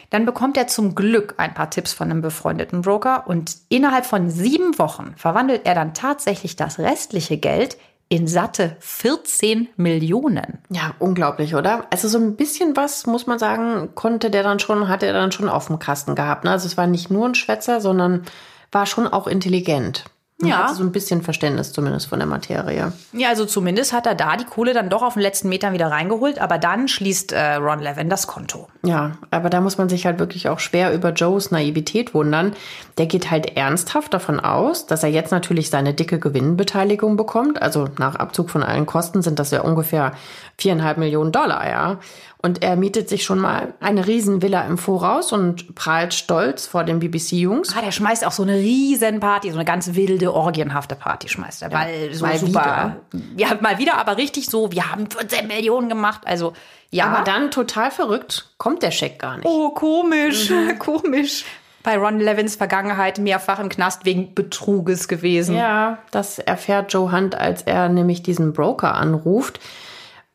[0.10, 4.30] Dann bekommt er zum Glück ein paar Tipps von einem befreundeten Broker und innerhalb von
[4.30, 7.78] sieben Wochen verwandelt er dann tatsächlich das restliche Geld
[8.10, 10.58] in satte 14 Millionen.
[10.70, 11.86] Ja, unglaublich, oder?
[11.92, 15.32] Also so ein bisschen was, muss man sagen, konnte der dann schon, hat er dann
[15.32, 16.44] schon auf dem Kasten gehabt.
[16.44, 16.52] Ne?
[16.52, 18.24] Also es war nicht nur ein Schwätzer, sondern
[18.72, 20.06] war schon auch intelligent.
[20.42, 20.64] Ja.
[20.64, 22.94] Hatte so ein bisschen Verständnis zumindest von der Materie.
[23.12, 25.88] Ja, also zumindest hat er da die Kohle dann doch auf den letzten Metern wieder
[25.88, 28.70] reingeholt, aber dann schließt äh, Ron Levin das Konto.
[28.82, 32.54] Ja, aber da muss man sich halt wirklich auch schwer über Joes Naivität wundern.
[32.98, 37.62] Der geht halt ernsthaft davon aus, dass er jetzt natürlich seine dicke Gewinnbeteiligung bekommt.
[37.62, 40.14] Also nach Abzug von allen Kosten sind das ja ungefähr
[40.58, 41.98] viereinhalb Millionen Dollar, ja.
[42.42, 47.00] Und er mietet sich schon mal eine Riesenvilla im Voraus und prahlt stolz vor den
[47.00, 47.76] BBC-Jungs.
[47.76, 51.64] Ah, der schmeißt auch so eine riesen Party, so eine ganz wilde, orgienhafte Party schmeißt
[51.64, 51.74] er.
[51.74, 52.96] Weil so mal super.
[53.36, 56.22] Ja, mal wieder, aber richtig so, wir haben 14 Millionen gemacht.
[56.24, 56.54] Also,
[56.92, 57.08] ja.
[57.08, 59.46] Aber dann total verrückt kommt der Scheck gar nicht.
[59.46, 60.50] Oh, komisch,
[60.80, 61.44] komisch.
[61.84, 65.56] Bei Ron Levins Vergangenheit mehrfach im Knast wegen Betruges gewesen.
[65.56, 69.60] Ja, das erfährt Joe Hunt, als er nämlich diesen Broker anruft.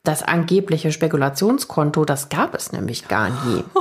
[0.04, 3.64] Das angebliche Spekulationskonto, das gab es nämlich gar nie.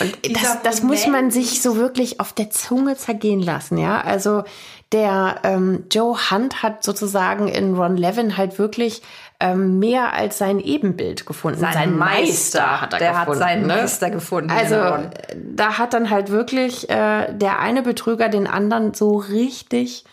[0.00, 4.00] Und das, das muss man sich so wirklich auf der Zunge zergehen lassen, ja.
[4.00, 4.44] Also
[4.92, 9.02] der ähm, Joe Hunt hat sozusagen in Ron Levin halt wirklich
[9.40, 11.58] ähm, mehr als sein Ebenbild gefunden.
[11.58, 13.40] Sein Meister hat er der hat gefunden.
[13.40, 13.76] seinen ne?
[13.76, 19.16] Meister gefunden, Also da hat dann halt wirklich äh, der eine Betrüger den anderen so
[19.16, 20.04] richtig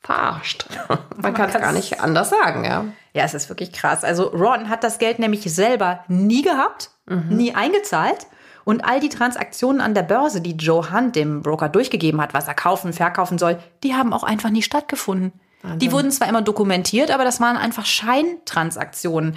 [0.00, 0.66] verarscht.
[1.16, 2.84] Man kann es gar nicht anders sagen, ja.
[3.12, 4.04] Ja, es ist wirklich krass.
[4.04, 6.90] Also Ron hat das Geld nämlich selber nie gehabt,
[7.30, 8.26] nie eingezahlt.
[8.64, 12.48] Und all die Transaktionen an der Börse, die Joe Hunt dem Broker durchgegeben hat, was
[12.48, 15.32] er kaufen, verkaufen soll, die haben auch einfach nie stattgefunden.
[15.76, 19.36] Die wurden zwar immer dokumentiert, aber das waren einfach Scheintransaktionen.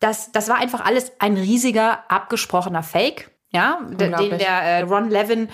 [0.00, 5.48] Das, das war einfach alles ein riesiger, abgesprochener Fake, ja, den der äh, Ron Levin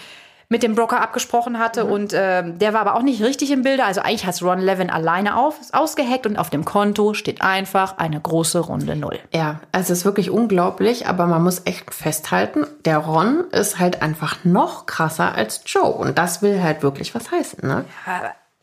[0.50, 1.84] mit dem Broker abgesprochen hatte.
[1.84, 3.84] Und ähm, der war aber auch nicht richtig im Bilde.
[3.84, 7.98] Also eigentlich hat es Ron Levin alleine auf, ausgeheckt und auf dem Konto steht einfach
[7.98, 9.18] eine große runde Null.
[9.32, 14.00] Ja, also es ist wirklich unglaublich, aber man muss echt festhalten, der Ron ist halt
[14.00, 15.90] einfach noch krasser als Joe.
[15.92, 17.84] Und das will halt wirklich was heißen, ne?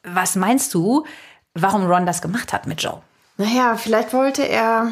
[0.03, 1.05] Was meinst du,
[1.53, 3.01] warum Ron das gemacht hat mit Joe?
[3.37, 4.91] Naja, vielleicht wollte er,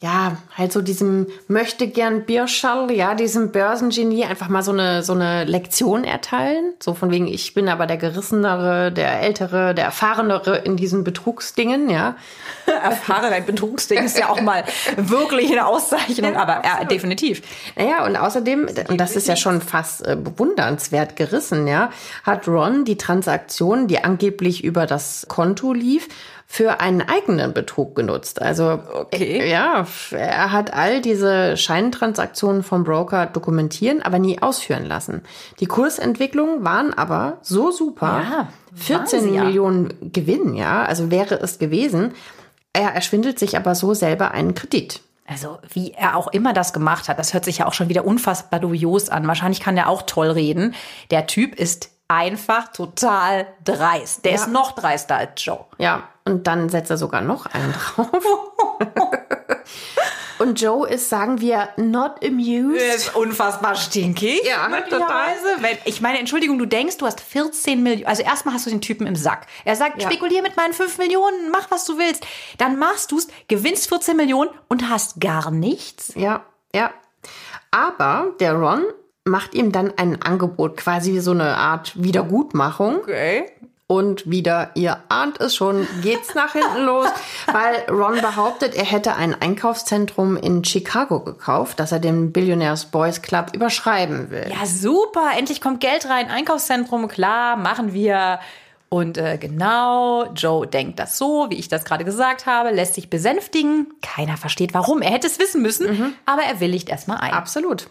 [0.00, 5.14] ja, halt so diesem möchte gern Bierschall, ja, diesem Börsengenie einfach mal so eine, so
[5.14, 6.74] eine Lektion erteilen.
[6.78, 11.88] So von wegen, ich bin aber der gerissenere, der ältere, der erfahrenere in diesen Betrugsdingen,
[11.88, 12.16] ja.
[12.66, 14.64] Erfahre dein Betrugsding ist ja auch mal
[14.96, 17.42] wirklich eine Auszeichnung, aber ja, definitiv.
[17.76, 21.90] Naja, und außerdem, und das ist ja schon fast äh, bewundernswert gerissen, ja,
[22.24, 26.08] hat Ron die Transaktion, die angeblich über das Konto lief,
[26.46, 28.40] für einen eigenen Betrug genutzt.
[28.40, 29.48] Also Okay.
[29.50, 35.22] ja, er hat all diese Scheintransaktionen vom Broker dokumentieren, aber nie ausführen lassen.
[35.60, 38.22] Die Kursentwicklungen waren aber so super.
[38.30, 39.44] Ja, 14 waren sie ja.
[39.44, 42.12] Millionen Gewinn, ja, also wäre es gewesen.
[42.72, 45.00] Er erschwindelt sich aber so selber einen Kredit.
[45.26, 48.04] Also, wie er auch immer das gemacht hat, das hört sich ja auch schon wieder
[48.04, 49.26] unfassbar dubios an.
[49.26, 50.74] Wahrscheinlich kann er auch toll reden.
[51.10, 54.24] Der Typ ist einfach total dreist.
[54.26, 54.38] Der Ja.
[54.38, 55.60] ist noch dreister als Joe.
[55.78, 58.08] Ja, und dann setzt er sogar noch einen drauf.
[60.38, 62.80] und Joe ist, sagen wir, not amused.
[62.80, 64.40] Ist unfassbar stinkig.
[64.44, 65.46] Ja, möglicherweise.
[65.60, 68.06] Wenn, ich meine, Entschuldigung, du denkst, du hast 14 Millionen.
[68.06, 69.46] Also erstmal hast du den Typen im Sack.
[69.64, 70.10] Er sagt, Ja.
[70.10, 72.26] spekulier mit meinen 5 Millionen, mach was du willst.
[72.58, 76.12] Dann machst du's, gewinnst 14 Millionen und hast gar nichts.
[76.16, 76.90] Ja, ja.
[77.70, 78.84] Aber der Ron
[79.24, 82.96] macht ihm dann ein Angebot, quasi so eine Art Wiedergutmachung.
[82.96, 83.50] Okay.
[83.94, 87.06] Und wieder, ihr ahnt es schon, geht's nach hinten los,
[87.46, 93.22] weil Ron behauptet, er hätte ein Einkaufszentrum in Chicago gekauft, das er dem Billionaires Boys
[93.22, 94.50] Club überschreiben will.
[94.50, 95.30] Ja, super.
[95.38, 96.28] Endlich kommt Geld rein.
[96.28, 98.40] Einkaufszentrum, klar, machen wir.
[98.88, 103.10] Und äh, genau, Joe denkt das so, wie ich das gerade gesagt habe, lässt sich
[103.10, 103.94] besänftigen.
[104.02, 105.02] Keiner versteht warum.
[105.02, 107.32] Er hätte es wissen müssen, aber er willigt erstmal ein.
[107.32, 107.88] Absolut.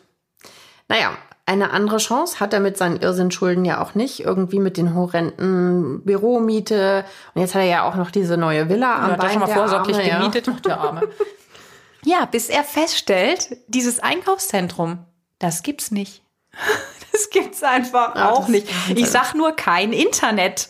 [0.89, 1.11] Naja,
[1.45, 4.21] eine andere Chance hat er mit seinen Irrsinnschulden ja auch nicht.
[4.21, 7.03] Irgendwie mit den horrenden Büromiete.
[7.33, 9.39] Und jetzt hat er ja auch noch diese neue Villa am hat er Bein schon
[9.41, 10.19] mal vorsorglich Arme, ja.
[10.19, 10.49] gemietet.
[10.49, 11.01] Ach, der Arme.
[12.05, 14.99] ja, bis er feststellt, dieses Einkaufszentrum,
[15.39, 16.21] das gibt's nicht.
[17.13, 18.67] Das gibt's einfach Ja, auch nicht.
[18.95, 20.67] Ich sag nur kein Internet.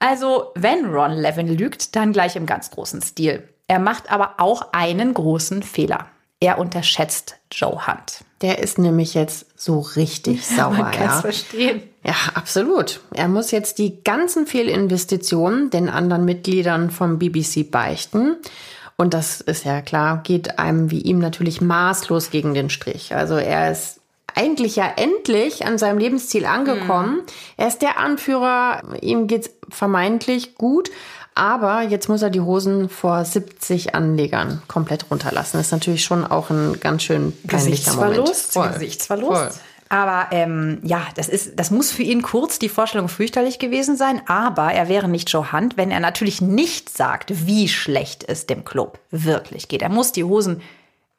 [0.00, 3.48] Also, wenn Ron Levin lügt, dann gleich im ganz großen Stil.
[3.68, 6.06] Er macht aber auch einen großen Fehler.
[6.40, 8.25] Er unterschätzt Joe Hunt.
[8.42, 11.20] Der ist nämlich jetzt so richtig sauer, Man kann's ja.
[11.20, 11.82] verstehen.
[12.04, 13.00] Ja, absolut.
[13.14, 18.36] Er muss jetzt die ganzen Fehlinvestitionen den anderen Mitgliedern vom BBC beichten.
[18.96, 23.14] Und das ist ja klar, geht einem wie ihm natürlich maßlos gegen den Strich.
[23.14, 24.00] Also er ist
[24.34, 27.22] eigentlich ja endlich an seinem Lebensziel angekommen.
[27.56, 30.90] Er ist der Anführer, ihm geht's vermeintlich gut.
[31.36, 35.58] Aber jetzt muss er die Hosen vor 70 Anlegern komplett runterlassen.
[35.58, 38.16] Das ist natürlich schon auch ein ganz schön peinlicher Moment.
[38.24, 38.52] Gesichtsverlust.
[38.54, 38.68] Voll.
[38.70, 39.30] Gesichtsverlust.
[39.30, 39.50] Voll.
[39.90, 44.22] Aber ähm, ja, das ist, das muss für ihn kurz die Vorstellung fürchterlich gewesen sein.
[44.26, 48.64] Aber er wäre nicht Joe Hunt, wenn er natürlich nicht sagt, wie schlecht es dem
[48.64, 49.82] Club wirklich geht.
[49.82, 50.62] Er muss die Hosen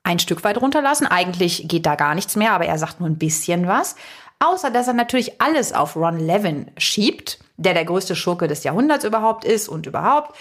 [0.02, 1.06] ein Stück weit runterlassen.
[1.06, 3.96] Eigentlich geht da gar nichts mehr, aber er sagt nur ein bisschen was.
[4.40, 9.04] Außer dass er natürlich alles auf Ron Levin schiebt, der der größte Schurke des Jahrhunderts
[9.04, 10.36] überhaupt ist und überhaupt.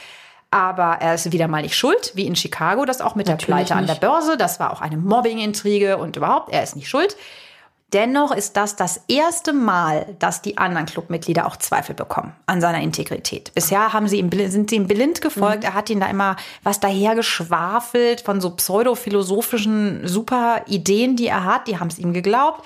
[0.51, 3.55] Aber er ist wieder mal nicht schuld, wie in Chicago, das auch mit Natürlich der
[3.55, 4.01] Pleite an der nicht.
[4.01, 4.37] Börse.
[4.37, 7.17] Das war auch eine Mobbing-Intrige und überhaupt, er ist nicht schuld.
[7.93, 12.81] Dennoch ist das das erste Mal, dass die anderen Clubmitglieder auch Zweifel bekommen an seiner
[12.81, 13.55] Integrität.
[13.55, 15.63] Bisher haben sie ihm, sind sie ihm blind gefolgt.
[15.63, 21.69] Er hat ihnen da immer was dahergeschwafelt von so pseudophilosophischen super Ideen, die er hat.
[21.69, 22.65] Die haben es ihm geglaubt.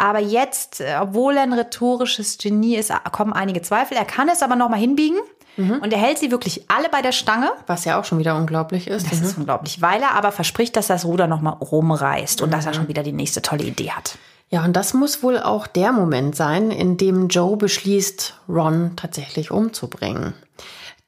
[0.00, 3.96] Aber jetzt, äh, obwohl er ein rhetorisches Genie ist, kommen einige Zweifel.
[3.96, 5.18] Er kann es aber noch mal hinbiegen.
[5.56, 7.50] Und er hält sie wirklich alle bei der Stange.
[7.66, 9.10] Was ja auch schon wieder unglaublich ist.
[9.10, 12.64] Das ist unglaublich, weil er aber verspricht, dass das Ruder noch mal rumreißt und dass
[12.64, 14.16] er schon wieder die nächste tolle Idee hat.
[14.48, 19.50] Ja, und das muss wohl auch der Moment sein, in dem Joe beschließt, Ron tatsächlich
[19.50, 20.32] umzubringen.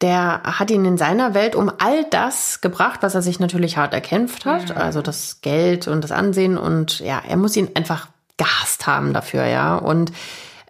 [0.02, 3.94] Der hat ihn in seiner Welt um all das gebracht, was er sich natürlich hart
[3.94, 8.08] erkämpft hat, also das Geld und das Ansehen und ja, er muss ihn einfach
[8.42, 9.76] gehasst haben dafür, ja.
[9.76, 10.12] Und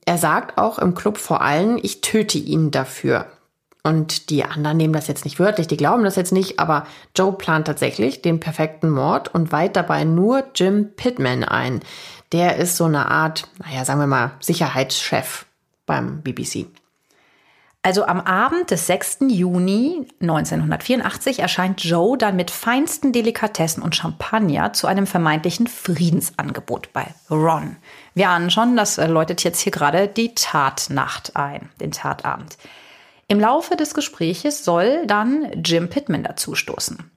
[0.04, 3.26] er sagt auch im Club vor allem, ich töte ihn dafür.
[3.84, 7.32] Und die anderen nehmen das jetzt nicht wörtlich, die glauben das jetzt nicht, aber Joe
[7.32, 11.80] plant tatsächlich den perfekten Mord und weiht dabei nur Jim Pittman ein.
[12.30, 15.46] Der ist so eine Art, naja, sagen wir mal, Sicherheitschef
[15.84, 16.66] beim BBC.
[17.84, 19.18] Also am Abend des 6.
[19.28, 27.06] Juni 1984 erscheint Joe dann mit feinsten Delikatessen und Champagner zu einem vermeintlichen Friedensangebot bei
[27.28, 27.76] Ron.
[28.14, 32.56] Wir ahnen schon, das läutet jetzt hier gerade die Tatnacht ein, den Tatabend.
[33.26, 37.10] Im Laufe des Gespräches soll dann Jim Pittman dazustoßen.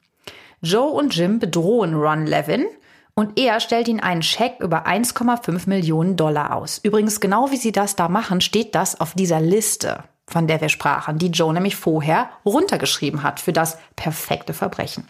[0.61, 2.65] Joe und Jim bedrohen Ron Levin
[3.13, 6.79] und er stellt ihnen einen Scheck über 1,5 Millionen Dollar aus.
[6.81, 10.69] Übrigens, genau wie sie das da machen, steht das auf dieser Liste, von der wir
[10.69, 15.07] sprachen, die Joe nämlich vorher runtergeschrieben hat für das perfekte Verbrechen.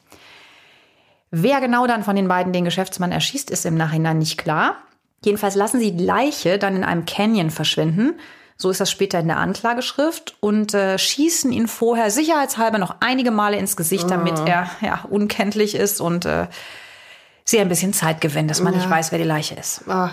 [1.32, 4.76] Wer genau dann von den beiden den Geschäftsmann erschießt, ist im Nachhinein nicht klar.
[5.24, 8.20] Jedenfalls lassen sie die Leiche dann in einem Canyon verschwinden.
[8.58, 13.32] So ist das später in der Anklageschrift und äh, schießen ihn vorher sicherheitshalber noch einige
[13.32, 16.48] Male ins Gesicht, damit er ja unkenntlich ist und äh,
[17.44, 19.88] sie ein bisschen Zeit gewinnen, dass man nicht weiß, wer die Leiche ist.
[19.90, 20.12] Ah,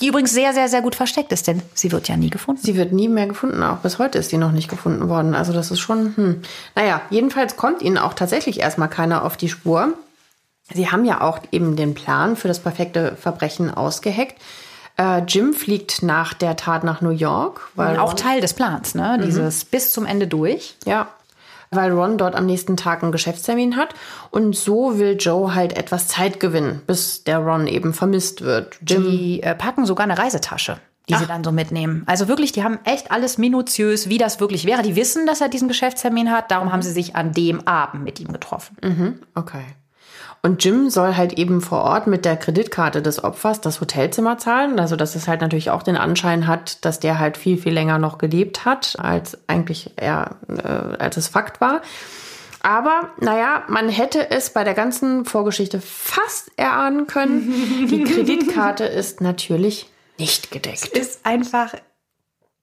[0.00, 2.60] Die übrigens sehr, sehr, sehr gut versteckt ist, denn sie wird ja nie gefunden.
[2.62, 5.34] sie wird nie mehr gefunden, auch bis heute ist sie noch nicht gefunden worden.
[5.34, 6.42] Also das ist schon, hm.
[6.74, 9.92] Naja, jedenfalls kommt ihnen auch tatsächlich erstmal keiner auf die Spur.
[10.72, 14.40] Sie haben ja auch eben den Plan für das perfekte Verbrechen ausgeheckt.
[14.96, 19.18] Äh, Jim fliegt nach der Tat nach New York, weil Auch Teil des Plans, ne?
[19.22, 20.76] Dieses bis zum Ende durch.
[20.84, 21.08] Ja,
[21.74, 23.94] weil Ron dort am nächsten Tag einen Geschäftstermin hat.
[24.30, 28.78] Und so will Joe halt etwas Zeit gewinnen, bis der Ron eben vermisst wird.
[28.86, 32.02] Jim, Die äh, packen sogar eine Reisetasche, die sie dann so mitnehmen.
[32.06, 34.82] Also wirklich, die haben echt alles minutiös, wie das wirklich wäre.
[34.82, 38.20] Die wissen, dass er diesen Geschäftstermin hat, darum haben sie sich an dem Abend mit
[38.20, 38.76] ihm getroffen.
[39.34, 39.64] okay.
[40.44, 44.78] Und Jim soll halt eben vor Ort mit der Kreditkarte des Opfers das Hotelzimmer zahlen.
[44.78, 47.98] Also, dass es halt natürlich auch den Anschein hat, dass der halt viel, viel länger
[47.98, 51.80] noch gelebt hat, als eigentlich er, äh, als es Fakt war.
[52.60, 57.88] Aber naja, man hätte es bei der ganzen Vorgeschichte fast erahnen können.
[57.88, 59.86] Die Kreditkarte ist natürlich
[60.18, 60.88] nicht gedeckt.
[60.88, 61.74] Ist einfach,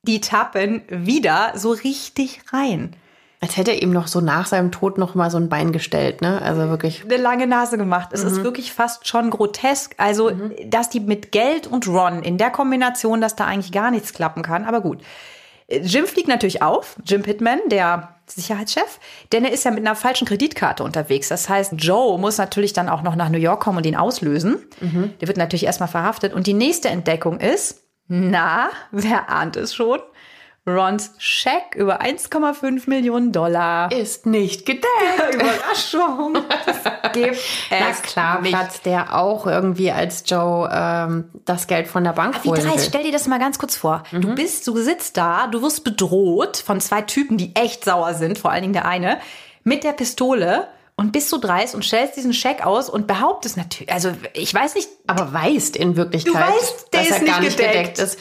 [0.04, 2.96] die tappen wieder so richtig rein.
[3.44, 6.22] Als hätte er ihm noch so nach seinem Tod noch mal so ein Bein gestellt,
[6.22, 6.40] ne?
[6.44, 7.04] Also wirklich.
[7.04, 8.10] eine lange Nase gemacht.
[8.12, 9.96] Es ist wirklich fast schon grotesk.
[9.98, 10.32] Also,
[10.68, 14.44] dass die mit Geld und Ron in der Kombination, dass da eigentlich gar nichts klappen
[14.44, 14.66] kann.
[14.66, 15.00] Aber gut.
[15.68, 19.00] Jim fliegt natürlich auf, Jim Pittman, der Sicherheitschef,
[19.32, 21.30] denn er ist ja mit einer falschen Kreditkarte unterwegs.
[21.30, 24.58] Das heißt, Joe muss natürlich dann auch noch nach New York kommen und ihn auslösen.
[25.20, 26.34] Der wird natürlich erstmal verhaftet.
[26.34, 30.00] Und die nächste Entdeckung ist, na, wer ahnt es schon?
[30.68, 33.92] Rons Scheck über 1,5 Millionen Dollar.
[33.92, 34.86] Ist nicht gedeckt.
[35.34, 36.36] Überraschung.
[36.66, 37.38] Das gibt
[37.72, 38.54] Na es klar, nicht.
[38.54, 42.78] platzt der auch irgendwie, als Joe ähm, das Geld von der Bank Wie holen dreist,
[42.78, 42.86] will.
[42.90, 44.04] stell dir das mal ganz kurz vor.
[44.12, 48.38] Du bist, du sitzt da, du wirst bedroht von zwei Typen, die echt sauer sind,
[48.38, 49.20] vor allen Dingen der eine,
[49.64, 53.92] mit der Pistole und bist so dreist und stellst diesen Scheck aus und behauptest natürlich,
[53.92, 57.40] also ich weiß nicht, Aber weißt in Wirklichkeit, Du weißt, der dass ist er gar
[57.40, 57.74] nicht nicht gedeckt.
[57.96, 58.20] gedeckt ist.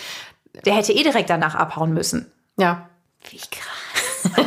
[0.64, 2.30] Der hätte eh direkt danach abhauen müssen.
[2.58, 2.88] Ja.
[3.28, 4.44] Wie krass.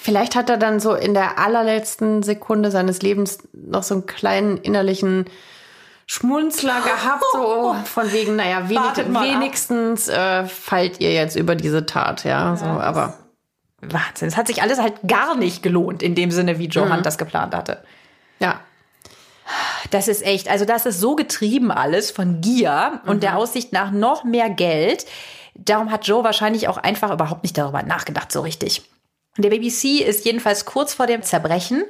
[0.00, 4.56] Vielleicht hat er dann so in der allerletzten Sekunde seines Lebens noch so einen kleinen
[4.56, 5.26] innerlichen
[6.06, 12.24] Schmunzler gehabt, so von wegen, naja, wenig, wenigstens äh, fallt ihr jetzt über diese Tat,
[12.24, 12.56] ja.
[12.56, 13.14] So, aber
[13.80, 14.28] Wahnsinn.
[14.28, 16.94] Es hat sich alles halt gar nicht gelohnt, in dem Sinne, wie Joe Mhm.
[16.94, 17.82] Hunt das geplant hatte.
[19.90, 23.90] Das ist echt, also das ist so getrieben alles von Gier und der Aussicht nach
[23.90, 25.06] noch mehr Geld.
[25.54, 28.82] Darum hat Joe wahrscheinlich auch einfach überhaupt nicht darüber nachgedacht so richtig.
[29.36, 31.84] Der BBC ist jedenfalls kurz vor dem Zerbrechen.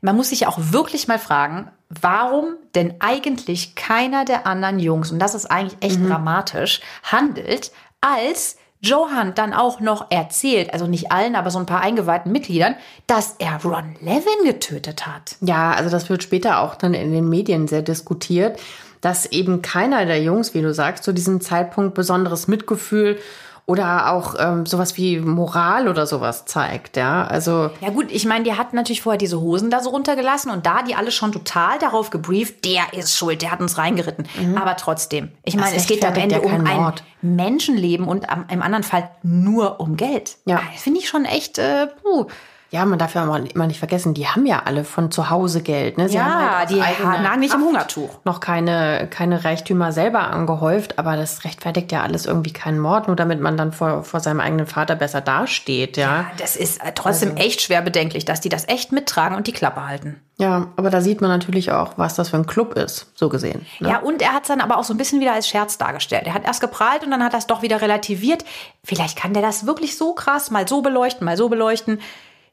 [0.00, 5.18] Man muss sich auch wirklich mal fragen, warum denn eigentlich keiner der anderen Jungs, und
[5.18, 11.10] das ist eigentlich echt dramatisch, handelt, als Joe Hunt dann auch noch erzählt, also nicht
[11.10, 12.76] allen, aber so ein paar eingeweihten Mitgliedern,
[13.06, 15.36] dass er Ron Levin getötet hat.
[15.40, 18.60] Ja, also das wird später auch dann in den Medien sehr diskutiert,
[19.00, 23.18] dass eben keiner der Jungs, wie du sagst, zu diesem Zeitpunkt besonderes Mitgefühl
[23.66, 26.96] oder auch ähm, sowas wie Moral oder sowas zeigt.
[26.96, 30.50] Ja, also Ja gut, ich meine, die hatten natürlich vorher diese Hosen da so runtergelassen
[30.50, 34.28] und da die alle schon total darauf gebrieft, der ist schuld, der hat uns reingeritten.
[34.60, 37.02] Aber trotzdem, ich meine, es geht am Ende um ein Mord.
[37.22, 40.36] Menschenleben und am, im anderen Fall nur um Geld.
[40.44, 40.60] Ja.
[40.72, 42.26] Das finde ich schon echt, äh, puh.
[42.74, 45.96] Ja, man darf ja immer nicht vergessen, die haben ja alle von zu Hause Geld.
[45.96, 46.08] Ne?
[46.08, 48.18] Sie haben Ja, halt aus die nagen nicht im Hungertuch.
[48.24, 53.14] Noch keine, keine Reichtümer selber angehäuft, aber das rechtfertigt ja alles irgendwie keinen Mord, nur
[53.14, 56.26] damit man dann vor, vor seinem eigenen Vater besser dasteht, ja.
[56.36, 59.86] Das ist äh, trotzdem echt schwer bedenklich, dass die das echt mittragen und die Klappe
[59.86, 60.20] halten.
[60.36, 63.64] Ja, aber da sieht man natürlich auch, was das für ein Club ist, so gesehen.
[63.78, 63.90] Ne?
[63.90, 66.24] Ja, und er hat es dann aber auch so ein bisschen wieder als Scherz dargestellt.
[66.26, 68.44] Er hat erst geprahlt und dann hat er es doch wieder relativiert.
[68.82, 72.00] Vielleicht kann der das wirklich so krass mal so beleuchten, mal so beleuchten.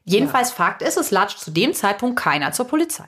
[0.04, 3.04] Jedenfalls Fakt ist, es latscht zu dem Zeitpunkt keiner zur Polizei.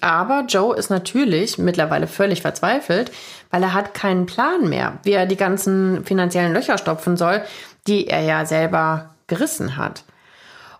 [0.00, 3.12] Aber Joe ist natürlich mittlerweile völlig verzweifelt,
[3.50, 7.42] weil er hat keinen Plan mehr, wie er die ganzen finanziellen Löcher stopfen soll,
[7.86, 10.04] die er ja selber gerissen hat.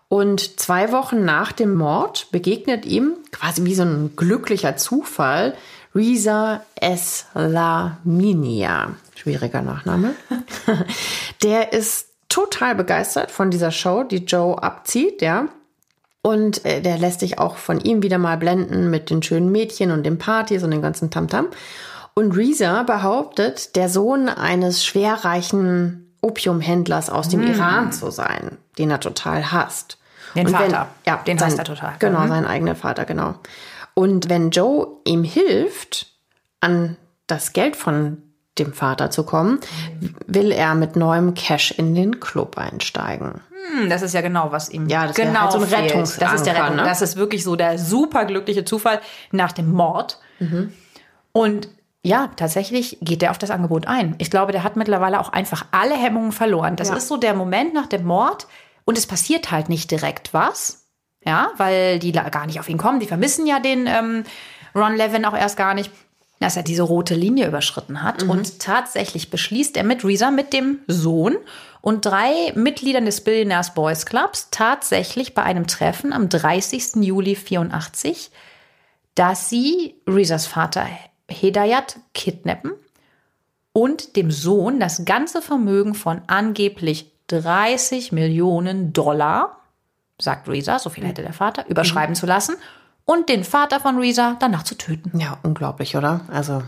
[0.08, 5.54] Und zwei Wochen nach dem Mord begegnet ihm, quasi wie so ein glücklicher Zufall,
[5.94, 7.96] Reza Eslaminia.
[9.14, 10.14] Schwieriger Nachname.
[11.42, 15.46] Der ist total begeistert von dieser Show, die Joe abzieht, ja.
[16.20, 19.92] Und äh, der lässt sich auch von ihm wieder mal blenden mit den schönen Mädchen
[19.92, 21.46] und den Partys und dem ganzen Tamtam.
[22.14, 28.98] Und Reza behauptet, der Sohn eines schwerreichen Opiumhändlers aus dem Iran zu sein, den er
[29.00, 29.98] total hasst.
[30.34, 31.94] Den Und Vater, ja, den sein, hasst er total.
[32.00, 32.28] Genau, Mhm.
[32.28, 33.34] sein eigener Vater, genau.
[33.94, 36.06] Und wenn Joe ihm hilft,
[36.60, 36.96] an
[37.28, 38.23] das Geld von
[38.58, 39.58] dem Vater zu kommen,
[40.26, 43.40] will er mit neuem Cash in den Club einsteigen.
[43.78, 45.64] Hm, das ist ja genau, was ihm Ja, das genau halt so ein.
[45.64, 46.76] Rettungsanker, Das ist der Rettung.
[46.76, 46.82] ne?
[46.84, 49.00] Das ist wirklich so der superglückliche Zufall
[49.32, 50.20] nach dem Mord.
[51.32, 51.68] Und
[52.02, 54.14] ja, tatsächlich geht er auf das Angebot ein.
[54.18, 56.76] Ich glaube, der hat mittlerweile auch einfach alle Hemmungen verloren.
[56.76, 56.96] Das Ja.
[56.96, 58.46] ist so der Moment nach dem Mord
[58.84, 60.82] und es passiert halt nicht direkt was.
[61.26, 63.00] Ja, weil die gar nicht auf ihn kommen.
[63.00, 64.24] Die vermissen ja den ähm,
[64.74, 65.90] Ron Levin auch erst gar nicht,
[66.40, 68.22] dass er diese rote Linie überschritten hat.
[68.24, 71.36] Und tatsächlich beschließt er mit Reza, mit dem Sohn
[71.80, 76.96] und drei Mitgliedern des Billionaires Boys Clubs tatsächlich bei einem Treffen am 30.
[76.96, 78.30] Juli 84,
[79.14, 80.86] dass sie Rezas Vater
[81.28, 82.72] Hedayat kidnappen
[83.72, 89.60] und dem Sohn das ganze Vermögen von angeblich 30 Millionen Dollar,
[90.20, 92.56] sagt Reza, so viel hätte der Vater, überschreiben zu lassen
[93.04, 95.18] und den Vater von Reza danach zu töten.
[95.18, 96.20] Ja, unglaublich, oder?
[96.32, 96.62] Also,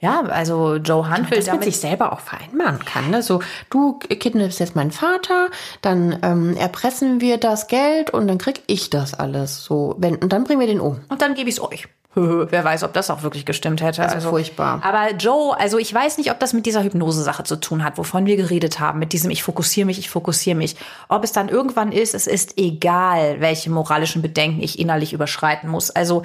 [0.00, 3.10] Ja, also Joe Hunt will man damit sich selber auch vereinbaren kann.
[3.10, 3.22] Ne?
[3.22, 5.50] So, du kidnappst jetzt meinen Vater,
[5.82, 9.64] dann ähm, erpressen wir das Geld und dann krieg ich das alles.
[9.64, 11.00] So, wenn, und dann bringen wir den um.
[11.08, 11.88] und dann gebe ich es euch.
[12.14, 14.02] Wer weiß, ob das auch wirklich gestimmt hätte.
[14.02, 14.80] Also furchtbar.
[14.82, 18.26] Aber Joe, also ich weiß nicht, ob das mit dieser Hypnose-Sache zu tun hat, wovon
[18.26, 20.76] wir geredet haben, mit diesem Ich fokussiere mich, ich fokussiere mich.
[21.08, 25.90] Ob es dann irgendwann ist, es ist egal, welche moralischen Bedenken ich innerlich überschreiten muss.
[25.90, 26.22] Also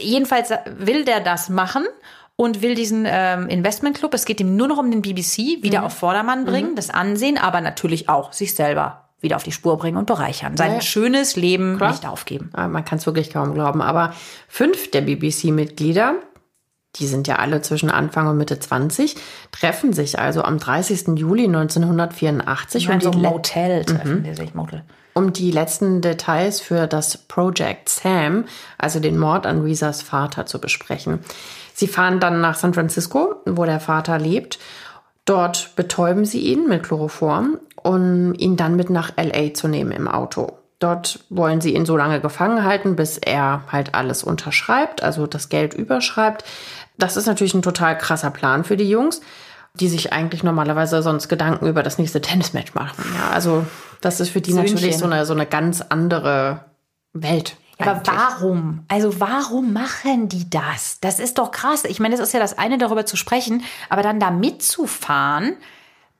[0.00, 1.84] jedenfalls will der das machen
[2.36, 5.94] und will diesen ähm, Investmentclub, es geht ihm nur noch um den BBC, wieder auf
[5.94, 10.06] Vordermann bringen, das Ansehen, aber natürlich auch sich selber wieder auf die Spur bringen und
[10.06, 10.56] bereichern.
[10.56, 11.90] Sein Ja, schönes Leben Klar.
[11.90, 12.48] nicht aufgeben.
[12.54, 13.82] Ah, Man kann es wirklich kaum glauben.
[13.82, 14.14] Aber
[14.48, 16.14] fünf der BBC-Mitglieder,
[16.96, 19.16] die sind ja alle zwischen Anfang und Mitte 20,
[19.52, 21.08] treffen sich also am 30.
[21.18, 24.82] Juli 1984 um In so Motel treffen die sich, Motel.
[25.12, 28.44] um die letzten Details für das Project Sam,
[28.78, 31.20] also den Mord an Rezas Vater, zu besprechen.
[31.74, 34.58] Sie fahren dann nach San Francisco, wo der Vater lebt.
[35.26, 40.08] Dort betäuben sie ihn mit Chloroform, um ihn dann mit nach LA zu nehmen im
[40.08, 40.58] Auto.
[40.78, 45.48] Dort wollen sie ihn so lange gefangen halten, bis er halt alles unterschreibt, also das
[45.48, 46.44] Geld überschreibt.
[46.98, 49.20] Das ist natürlich ein total krasser Plan für die Jungs,
[49.74, 53.04] die sich eigentlich normalerweise sonst Gedanken über das nächste Tennismatch machen.
[53.14, 53.64] Ja, also
[54.00, 54.74] das ist für die Söhnchen.
[54.74, 56.64] natürlich so eine, so eine ganz andere
[57.12, 57.56] Welt.
[57.78, 58.16] Aber eigentlich.
[58.16, 58.84] warum?
[58.88, 60.98] Also warum machen die das?
[61.00, 61.84] Das ist doch krass.
[61.84, 65.56] Ich meine, das ist ja das eine, darüber zu sprechen, aber dann da mitzufahren,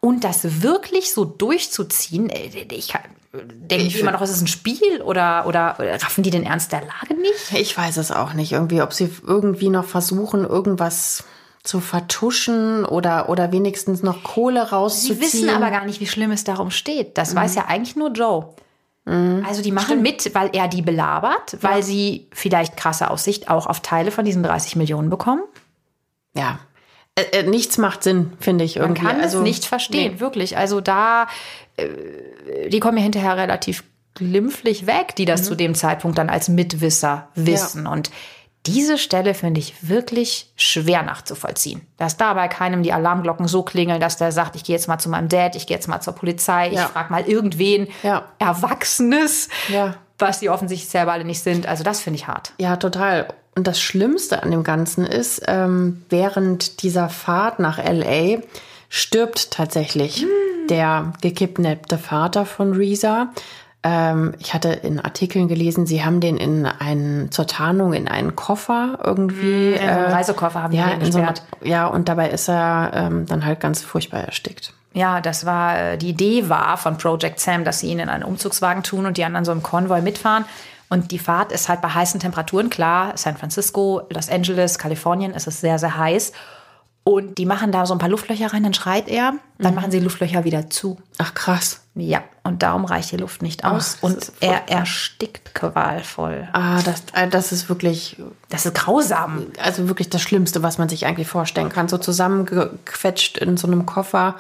[0.01, 2.93] Und das wirklich so durchzuziehen, äh, ich
[3.33, 7.21] denke immer noch, ist es ein Spiel oder, oder raffen die den Ernst der Lage
[7.21, 7.53] nicht?
[7.53, 8.53] Ich weiß es auch nicht.
[8.53, 11.25] Irgendwie, ob sie irgendwie noch versuchen, irgendwas
[11.63, 15.17] zu vertuschen oder, oder wenigstens noch Kohle rauszuziehen.
[15.17, 17.19] Sie wissen aber gar nicht, wie schlimm es darum steht.
[17.19, 17.39] Das mhm.
[17.39, 18.55] weiß ja eigentlich nur Joe.
[19.05, 19.45] Mhm.
[19.47, 20.03] Also die machen Stimmt.
[20.03, 21.83] mit, weil er die belabert, weil ja.
[21.83, 25.43] sie vielleicht krasse Aussicht auch auf Teile von diesen 30 Millionen bekommen.
[26.35, 26.59] Ja.
[27.17, 29.03] Äh, äh, nichts macht Sinn, finde ich irgendwie.
[29.03, 30.21] Man kann also, es nicht verstehen, nee.
[30.21, 30.57] wirklich.
[30.57, 31.27] Also da,
[31.77, 33.83] äh, die kommen ja hinterher relativ
[34.15, 35.45] glimpflich weg, die das mhm.
[35.45, 37.85] zu dem Zeitpunkt dann als Mitwisser wissen.
[37.85, 37.93] Ja.
[37.93, 38.11] Und
[38.67, 41.87] diese Stelle finde ich wirklich schwer nachzuvollziehen.
[41.97, 44.99] Dass da bei keinem die Alarmglocken so klingeln, dass der sagt, ich gehe jetzt mal
[44.99, 46.85] zu meinem Dad, ich gehe jetzt mal zur Polizei, ja.
[46.85, 48.25] ich frage mal irgendwen ja.
[48.39, 49.95] Erwachsenes, ja.
[50.19, 51.67] was sie offensichtlich selber alle nicht sind.
[51.67, 52.53] Also das finde ich hart.
[52.59, 53.29] Ja, total.
[53.57, 58.43] Und das Schlimmste an dem Ganzen ist, ähm, während dieser Fahrt nach LA
[58.91, 60.29] stirbt tatsächlich hm.
[60.69, 63.29] der gekidnappte Vater von Risa.
[63.83, 68.37] Ähm, ich hatte in Artikeln gelesen, sie haben den in einen, zur Tarnung in einen
[68.37, 69.73] Koffer irgendwie.
[69.73, 71.33] In einen äh, Reisekoffer haben ja, die so eine,
[71.63, 74.75] Ja, und dabei ist er ähm, dann halt ganz furchtbar erstickt.
[74.93, 78.25] Ja, das war, äh, die Idee war von Project Sam, dass sie ihn in einen
[78.25, 80.45] Umzugswagen tun und die anderen so im Konvoi mitfahren.
[80.89, 85.47] Und die Fahrt ist halt bei heißen Temperaturen, klar, San Francisco, Los Angeles, Kalifornien ist
[85.47, 86.33] es sehr, sehr heiß.
[87.03, 89.77] Und die machen da so ein paar Luftlöcher rein, dann schreit er, dann mhm.
[89.77, 90.99] machen sie Luftlöcher wieder zu.
[91.19, 91.83] Ach krass.
[91.95, 96.49] Ja, und darum reicht die Luft nicht aus Ach, und er erstickt qualvoll.
[96.53, 98.17] Ah, das, äh, das ist wirklich.
[98.49, 99.47] Das ist grausam.
[99.63, 101.89] Also wirklich das Schlimmste, was man sich eigentlich vorstellen kann.
[101.89, 104.35] So zusammengequetscht in so einem Koffer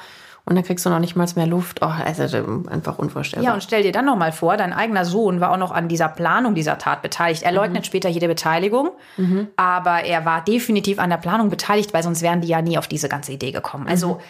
[0.48, 1.80] und dann kriegst du noch nicht mal mehr Luft.
[1.82, 2.22] Oh, also
[2.70, 3.44] einfach unvorstellbar.
[3.44, 5.88] Ja, und stell dir dann noch mal vor, dein eigener Sohn war auch noch an
[5.88, 7.42] dieser Planung dieser Tat beteiligt.
[7.42, 7.86] Er leugnet mhm.
[7.86, 9.48] später jede Beteiligung, mhm.
[9.56, 12.86] aber er war definitiv an der Planung beteiligt, weil sonst wären die ja nie auf
[12.86, 13.88] diese ganze Idee gekommen.
[13.88, 14.20] Also mhm.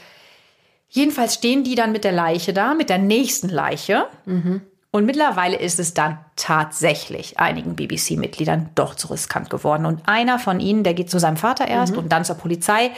[0.88, 4.06] jedenfalls stehen die dann mit der Leiche da, mit der nächsten Leiche.
[4.24, 4.62] Mhm.
[4.92, 9.84] Und mittlerweile ist es dann tatsächlich einigen BBC-Mitgliedern doch zu riskant geworden.
[9.84, 11.98] Und einer von ihnen, der geht zu seinem Vater erst mhm.
[11.98, 12.92] und dann zur Polizei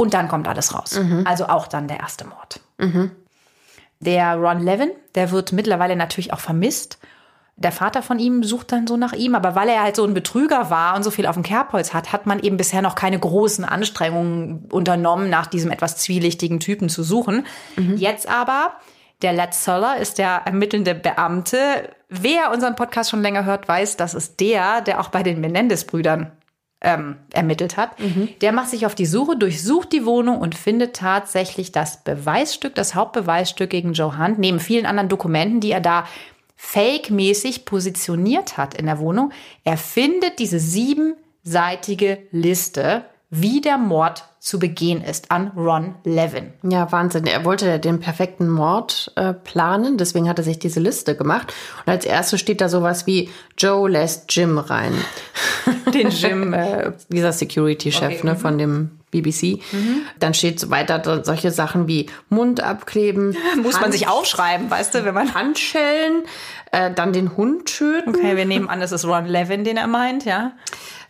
[0.00, 0.98] und dann kommt alles raus.
[0.98, 1.24] Mhm.
[1.26, 2.60] Also auch dann der erste Mord.
[2.78, 3.10] Mhm.
[4.00, 6.98] Der Ron Levin, der wird mittlerweile natürlich auch vermisst.
[7.56, 10.14] Der Vater von ihm sucht dann so nach ihm, aber weil er halt so ein
[10.14, 13.18] Betrüger war und so viel auf dem Kerbholz hat, hat man eben bisher noch keine
[13.18, 17.44] großen Anstrengungen unternommen, nach diesem etwas zwielichtigen Typen zu suchen.
[17.74, 17.96] Mhm.
[17.96, 18.74] Jetzt aber,
[19.22, 21.90] der Led Soller ist der ermittelnde Beamte.
[22.08, 26.30] Wer unseren Podcast schon länger hört, weiß, das ist der, der auch bei den Menendez-Brüdern
[26.80, 28.28] ähm, ermittelt hat, mhm.
[28.40, 32.94] der macht sich auf die Suche, durchsucht die Wohnung und findet tatsächlich das Beweisstück, das
[32.94, 36.06] Hauptbeweisstück gegen Joe Hunt, neben vielen anderen Dokumenten, die er da
[36.56, 39.32] fake-mäßig positioniert hat in der Wohnung.
[39.64, 46.52] Er findet diese siebenseitige Liste, wie der Mord zu begehen ist an Ron Levin.
[46.62, 47.26] Ja, Wahnsinn.
[47.26, 51.52] Er wollte den perfekten Mord äh, planen, deswegen hat er sich diese Liste gemacht.
[51.84, 54.94] Und als erstes steht da sowas wie Joe lässt Jim rein.
[55.92, 58.26] Den Jim, äh, dieser Security-Chef okay.
[58.26, 59.60] ne, von dem BBC.
[59.72, 60.02] Mhm.
[60.18, 63.36] Dann steht so weiter solche Sachen wie Mund abkleben.
[63.62, 65.34] Muss Hand, man sich aufschreiben, weißt du, wenn man.
[65.34, 66.24] Handschellen,
[66.72, 68.10] äh, dann den Hund töten.
[68.10, 70.52] Okay, wir nehmen an, das ist Ron Levin, den er meint, ja.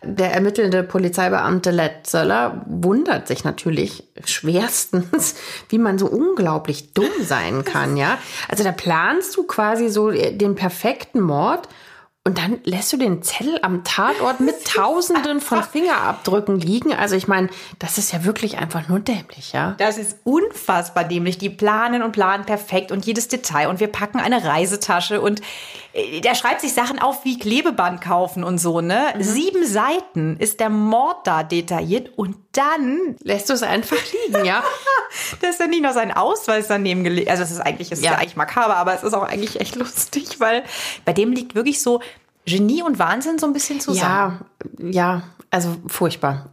[0.01, 5.35] Der ermittelnde Polizeibeamte Led Zöller wundert sich natürlich schwerstens,
[5.69, 8.17] wie man so unglaublich dumm sein kann, ja.
[8.47, 11.67] Also da planst du quasi so den perfekten Mord
[12.29, 16.93] und dann lässt du den Zettel am Tatort mit Tausenden von Fingerabdrücken liegen.
[16.93, 17.49] Also ich meine,
[17.79, 19.73] das ist ja wirklich einfach nur dämlich, ja?
[19.79, 21.39] Das ist unfassbar dämlich.
[21.39, 23.67] Die planen und planen perfekt und jedes Detail.
[23.67, 25.41] Und wir packen eine Reisetasche und
[25.93, 29.05] äh, der schreibt sich Sachen auf wie Klebeband kaufen und so, ne?
[29.15, 29.23] Mhm.
[29.23, 33.97] Sieben Seiten ist der Mord da detailliert und dann lässt du es einfach
[34.27, 34.63] liegen, ja?
[35.41, 37.29] da ist dann nicht noch sein Ausweis daneben gelegt.
[37.29, 38.13] Also es ist eigentlich, es ist ja.
[38.13, 40.63] ja eigentlich makaber, aber es ist auch eigentlich echt lustig, weil
[41.05, 42.01] bei dem liegt wirklich so
[42.45, 44.45] Genie und Wahnsinn so ein bisschen zusammen.
[44.79, 46.49] Ja, ja, also furchtbar.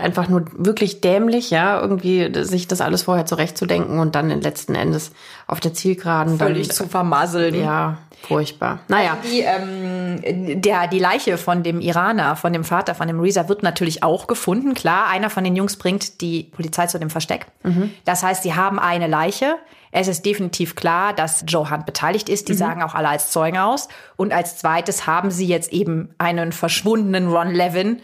[0.00, 5.12] Einfach nur wirklich dämlich, ja, irgendwie sich das alles vorher zurechtzudenken und dann letzten Endes
[5.46, 7.54] auf der Zielgeraden völlig dann, zu vermasseln.
[7.54, 8.80] Ja, furchtbar.
[8.88, 9.18] Naja.
[9.22, 13.50] Also die, ähm, der, die Leiche von dem Iraner, von dem Vater, von dem Reza
[13.50, 14.72] wird natürlich auch gefunden.
[14.72, 17.46] Klar, einer von den Jungs bringt die Polizei zu dem Versteck.
[17.64, 17.90] Mhm.
[18.06, 19.56] Das heißt, sie haben eine Leiche.
[19.90, 22.48] Es ist definitiv klar, dass Joe Hunt beteiligt ist.
[22.48, 22.58] Die mhm.
[22.58, 23.88] sagen auch alle als Zeugen aus.
[24.16, 28.00] Und als zweites haben sie jetzt eben einen verschwundenen Ron Levin,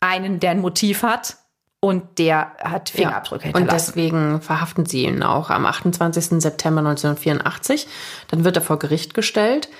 [0.00, 1.36] einen, der ein Motiv hat.
[1.82, 3.90] Und der hat Fingerabdrücke ja, hinterlassen.
[3.90, 6.42] Und deswegen verhaften sie ihn auch am 28.
[6.42, 7.86] September 1984.
[8.28, 9.70] Dann wird er vor Gericht gestellt.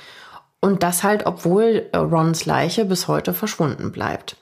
[0.60, 4.36] Und das halt, obwohl Rons Leiche bis heute verschwunden bleibt.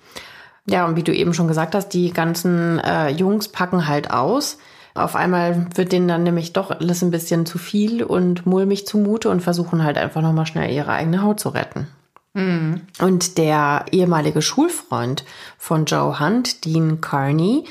[0.67, 4.59] Ja, und wie du eben schon gesagt hast, die ganzen äh, Jungs packen halt aus
[4.99, 9.31] auf einmal wird denen dann nämlich doch alles ein bisschen zu viel und mulmig zumute
[9.31, 11.87] und versuchen halt einfach nochmal schnell ihre eigene Haut zu retten.
[12.35, 12.83] Mhm.
[13.01, 15.25] Und der ehemalige Schulfreund
[15.57, 17.65] von Joe Hunt, Dean Carney,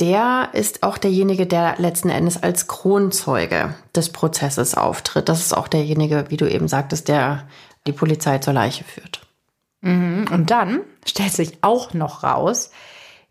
[0.00, 5.28] der ist auch derjenige, der letzten Endes als Kronzeuge des Prozesses auftritt.
[5.28, 7.48] Das ist auch derjenige, wie du eben sagtest, der
[7.86, 9.26] die Polizei zur Leiche führt.
[9.80, 10.26] Mhm.
[10.30, 12.70] Und dann stellt sich auch noch raus,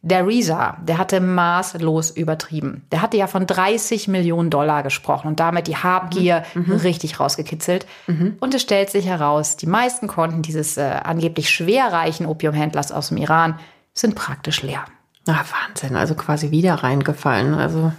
[0.05, 2.85] der Reza, der hatte maßlos übertrieben.
[2.91, 6.65] Der hatte ja von 30 Millionen Dollar gesprochen und damit die Habgier mhm.
[6.67, 6.73] mhm.
[6.73, 7.87] richtig rausgekitzelt.
[8.05, 8.35] Mhm.
[8.39, 13.17] Und es stellt sich heraus, die meisten Konten dieses äh, angeblich schwerreichen Opiumhändlers aus dem
[13.17, 13.59] Iran
[13.95, 14.85] sind praktisch leer.
[15.27, 17.55] Ah, Wahnsinn, also quasi wieder reingefallen.
[17.55, 17.91] Also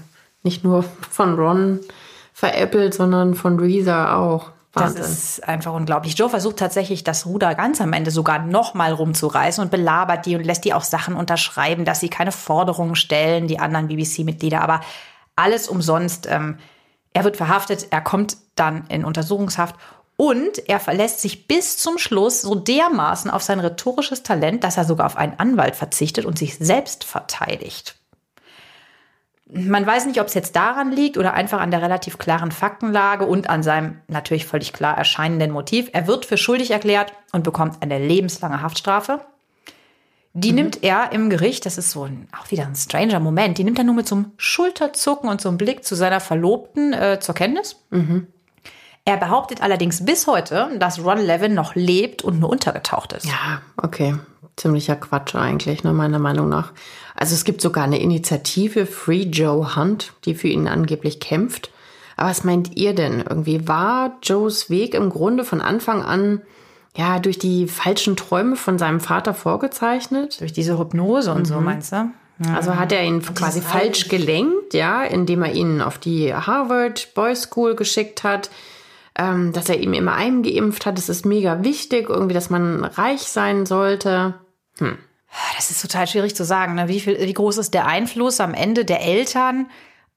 [0.44, 1.80] nicht nur von Ron
[2.32, 4.52] veräppelt, sondern von Reza auch.
[4.76, 5.02] Wahnsinn.
[5.02, 6.16] Das ist einfach unglaublich.
[6.18, 10.44] Joe versucht tatsächlich, das Ruder ganz am Ende sogar nochmal rumzureißen und belabert die und
[10.44, 14.60] lässt die auch Sachen unterschreiben, dass sie keine Forderungen stellen, die anderen BBC-Mitglieder.
[14.60, 14.80] Aber
[15.34, 16.26] alles umsonst.
[16.30, 16.58] Ähm,
[17.12, 19.74] er wird verhaftet, er kommt dann in Untersuchungshaft
[20.16, 24.84] und er verlässt sich bis zum Schluss so dermaßen auf sein rhetorisches Talent, dass er
[24.84, 27.96] sogar auf einen Anwalt verzichtet und sich selbst verteidigt.
[29.48, 33.26] Man weiß nicht, ob es jetzt daran liegt oder einfach an der relativ klaren Faktenlage
[33.26, 35.88] und an seinem natürlich völlig klar erscheinenden Motiv.
[35.92, 39.20] Er wird für schuldig erklärt und bekommt eine lebenslange Haftstrafe.
[40.32, 40.56] Die mhm.
[40.56, 43.78] nimmt er im Gericht, das ist so ein, auch wieder ein stranger Moment, die nimmt
[43.78, 47.34] er nur mit so einem Schulterzucken und so einem Blick zu seiner Verlobten äh, zur
[47.34, 47.76] Kenntnis.
[47.90, 48.26] Mhm.
[49.06, 53.24] Er behauptet allerdings bis heute, dass Ron Levin noch lebt und nur untergetaucht ist.
[53.24, 54.16] Ja, okay.
[54.56, 56.72] Ziemlicher Quatsch eigentlich, ne, meiner Meinung nach.
[57.14, 61.70] Also es gibt sogar eine Initiative Free Joe Hunt, die für ihn angeblich kämpft.
[62.16, 63.22] Aber was meint ihr denn?
[63.28, 66.40] Irgendwie war Joes Weg im Grunde von Anfang an
[66.96, 70.40] ja durch die falschen Träume von seinem Vater vorgezeichnet?
[70.40, 71.44] Durch diese Hypnose und mhm.
[71.44, 72.10] so, meinst du?
[72.44, 72.54] Ja.
[72.54, 77.44] Also hat er ihn quasi falsch gelenkt, ja, indem er ihn auf die Harvard Boys
[77.44, 78.50] School geschickt hat,
[79.18, 80.98] ähm, dass er ihm immer eingeimpft hat.
[80.98, 84.34] Es ist mega wichtig, irgendwie, dass man reich sein sollte.
[84.78, 84.98] Hm.
[85.56, 86.74] Das ist total schwierig zu sagen.
[86.74, 86.88] Ne?
[86.88, 89.68] Wie, viel, wie groß ist der Einfluss am Ende der Eltern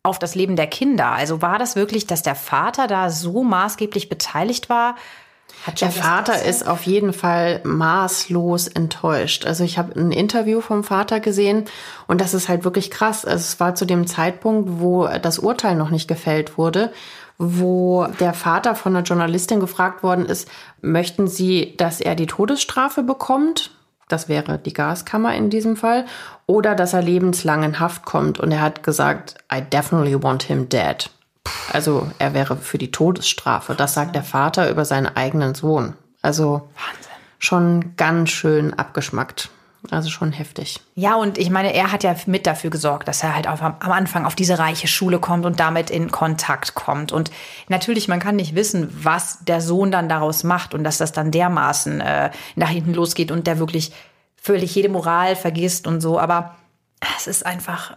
[0.04, 1.08] auf das Leben der Kinder?
[1.12, 4.96] Also war das wirklich, dass der Vater da so maßgeblich beteiligt war?
[5.82, 9.46] der Vater ist auf jeden Fall maßlos enttäuscht.
[9.46, 11.66] Also ich habe ein Interview vom Vater gesehen
[12.08, 13.26] und das ist halt wirklich krass.
[13.26, 16.94] Also es war zu dem Zeitpunkt, wo das Urteil noch nicht gefällt wurde,
[17.38, 20.48] wo der Vater von einer Journalistin gefragt worden ist,
[20.82, 23.72] möchten Sie, dass er die Todesstrafe bekommt?
[24.10, 26.06] Das wäre die Gaskammer in diesem Fall.
[26.46, 28.40] Oder dass er lebenslang in Haft kommt.
[28.40, 31.10] Und er hat gesagt, I definitely want him dead.
[31.72, 33.76] Also er wäre für die Todesstrafe.
[33.76, 35.94] Das sagt der Vater über seinen eigenen Sohn.
[36.22, 37.12] Also Wahnsinn.
[37.38, 39.50] schon ganz schön abgeschmackt.
[39.92, 40.80] Also schon heftig.
[40.96, 43.78] Ja, und ich meine, er hat ja mit dafür gesorgt, dass er halt auf, am
[43.80, 47.12] Anfang auf diese reiche Schule kommt und damit in Kontakt kommt.
[47.12, 47.32] Und
[47.70, 51.32] natürlich, man kann nicht wissen, was der Sohn dann daraus macht und dass das dann
[51.32, 53.92] dermaßen äh, nach hinten losgeht und der wirklich
[54.36, 56.20] völlig jede Moral vergisst und so.
[56.20, 56.56] Aber
[57.18, 57.96] es ist einfach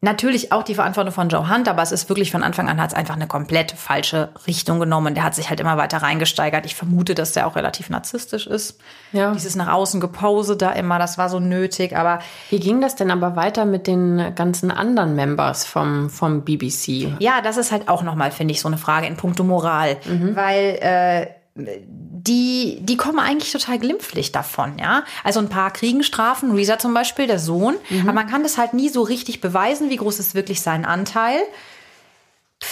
[0.00, 2.90] Natürlich auch die Verantwortung von Joe Hunt, aber es ist wirklich von Anfang an hat
[2.90, 5.16] es einfach eine komplett falsche Richtung genommen.
[5.16, 6.66] Der hat sich halt immer weiter reingesteigert.
[6.66, 8.78] Ich vermute, dass der auch relativ narzisstisch ist.
[9.12, 9.32] Ja.
[9.32, 11.96] Dieses nach außen Gepose da immer, das war so nötig.
[11.96, 17.14] Aber wie ging das denn aber weiter mit den ganzen anderen Members vom, vom BBC?
[17.18, 19.96] Ja, das ist halt auch nochmal, finde ich, so eine Frage in puncto Moral.
[20.04, 20.36] Mhm.
[20.36, 21.26] Weil äh,
[21.58, 25.04] die, die kommen eigentlich total glimpflich davon, ja.
[25.24, 28.02] Also ein paar kriegen Strafen, Reza zum Beispiel, der Sohn, mhm.
[28.02, 31.38] aber man kann das halt nie so richtig beweisen, wie groß ist wirklich sein Anteil.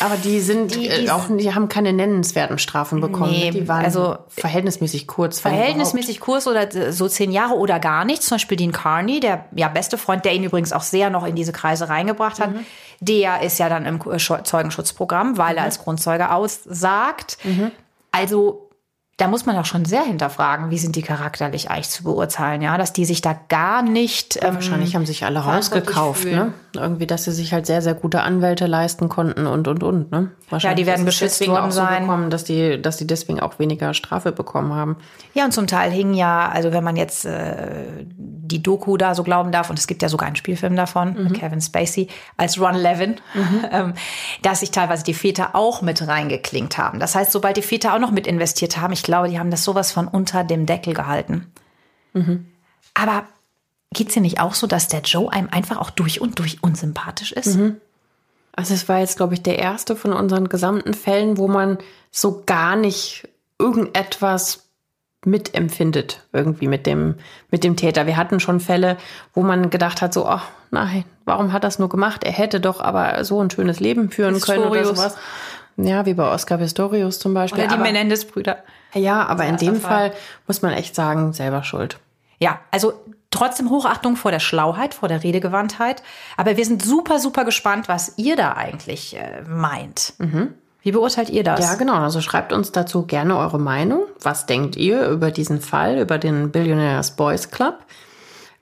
[0.00, 3.30] Aber die sind die, die, auch, die haben keine nennenswerten Strafen bekommen.
[3.30, 5.38] Nee, die waren also verhältnismäßig kurz.
[5.38, 8.26] Verhältnismäßig kurz oder so zehn Jahre oder gar nichts.
[8.26, 11.36] Zum Beispiel Dean Carney, der ja beste Freund, der ihn übrigens auch sehr noch in
[11.36, 12.52] diese Kreise reingebracht hat.
[12.52, 12.66] Mhm.
[12.98, 15.58] Der ist ja dann im Zeugenschutzprogramm, weil mhm.
[15.58, 17.38] er als Grundzeuge aussagt.
[17.44, 17.70] Mhm.
[18.10, 18.65] Also
[19.16, 22.76] da muss man auch schon sehr hinterfragen, wie sind die charakterlich eigentlich zu beurteilen, ja,
[22.76, 24.38] dass die sich da gar nicht.
[24.42, 26.52] Ähm, wahrscheinlich haben sich alle rausgekauft, ne?
[26.78, 30.30] Irgendwie, dass sie sich halt sehr, sehr gute Anwälte leisten konnten und und und, ne?
[30.58, 32.02] Ja, die werden beschützt worden so sein.
[32.02, 34.96] Bekommen, dass die, dass die deswegen auch weniger Strafe bekommen haben.
[35.34, 39.22] Ja, und zum Teil hingen ja, also wenn man jetzt äh, die Doku da so
[39.22, 41.24] glauben darf, und es gibt ja sogar einen Spielfilm davon, mhm.
[41.24, 43.64] mit Kevin Spacey, als Ron Levin, mhm.
[43.70, 43.94] ähm,
[44.42, 47.00] dass sich teilweise die Väter auch mit reingeklingt haben.
[47.00, 49.64] Das heißt, sobald die Väter auch noch mit investiert haben, ich glaube, die haben das
[49.64, 51.46] sowas von unter dem Deckel gehalten.
[52.12, 52.46] Mhm.
[52.94, 53.24] Aber
[53.94, 56.62] geht es dir nicht auch so, dass der Joe einem einfach auch durch und durch
[56.62, 57.56] unsympathisch ist?
[57.56, 57.76] Mhm.
[58.52, 61.78] Also es war jetzt, glaube ich, der erste von unseren gesamten Fällen, wo man
[62.10, 63.28] so gar nicht
[63.58, 64.66] irgendetwas
[65.24, 67.16] mitempfindet irgendwie mit dem,
[67.50, 68.06] mit dem Täter.
[68.06, 68.96] Wir hatten schon Fälle,
[69.34, 72.24] wo man gedacht hat, so, ach nein, warum hat das nur gemacht?
[72.24, 74.64] Er hätte doch aber so ein schönes Leben führen Pistorius.
[74.64, 75.16] können oder sowas.
[75.76, 77.64] Ja, wie bei Oscar Pistorius zum Beispiel.
[77.64, 78.58] Oder die Menendez-Brüder.
[78.94, 80.10] Ja, aber in dem Fall.
[80.10, 81.98] Fall muss man echt sagen, selber schuld.
[82.38, 82.94] Ja, also
[83.30, 86.02] trotzdem Hochachtung vor der Schlauheit, vor der Redegewandtheit.
[86.36, 90.14] Aber wir sind super, super gespannt, was ihr da eigentlich äh, meint.
[90.18, 90.54] Mhm.
[90.82, 91.60] Wie beurteilt ihr das?
[91.60, 91.94] Ja, genau.
[91.94, 94.04] Also schreibt uns dazu gerne eure Meinung.
[94.22, 97.78] Was denkt ihr über diesen Fall, über den Billionaires Boys Club?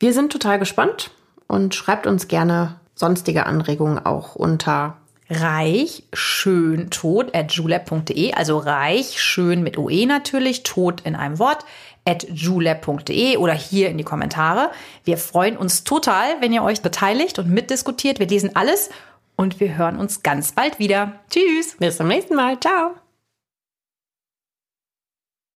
[0.00, 1.10] Wir sind total gespannt
[1.46, 4.96] und schreibt uns gerne sonstige Anregungen auch unter
[5.30, 11.64] reich schön tot at julep.de, also reich schön mit OE natürlich, tot in einem Wort
[12.06, 14.70] julep.de oder hier in die Kommentare.
[15.04, 18.18] Wir freuen uns total, wenn ihr euch beteiligt und mitdiskutiert.
[18.18, 18.90] Wir lesen alles
[19.36, 21.20] und wir hören uns ganz bald wieder.
[21.30, 21.76] Tschüss.
[21.78, 22.60] Bis zum nächsten Mal.
[22.60, 22.94] Ciao.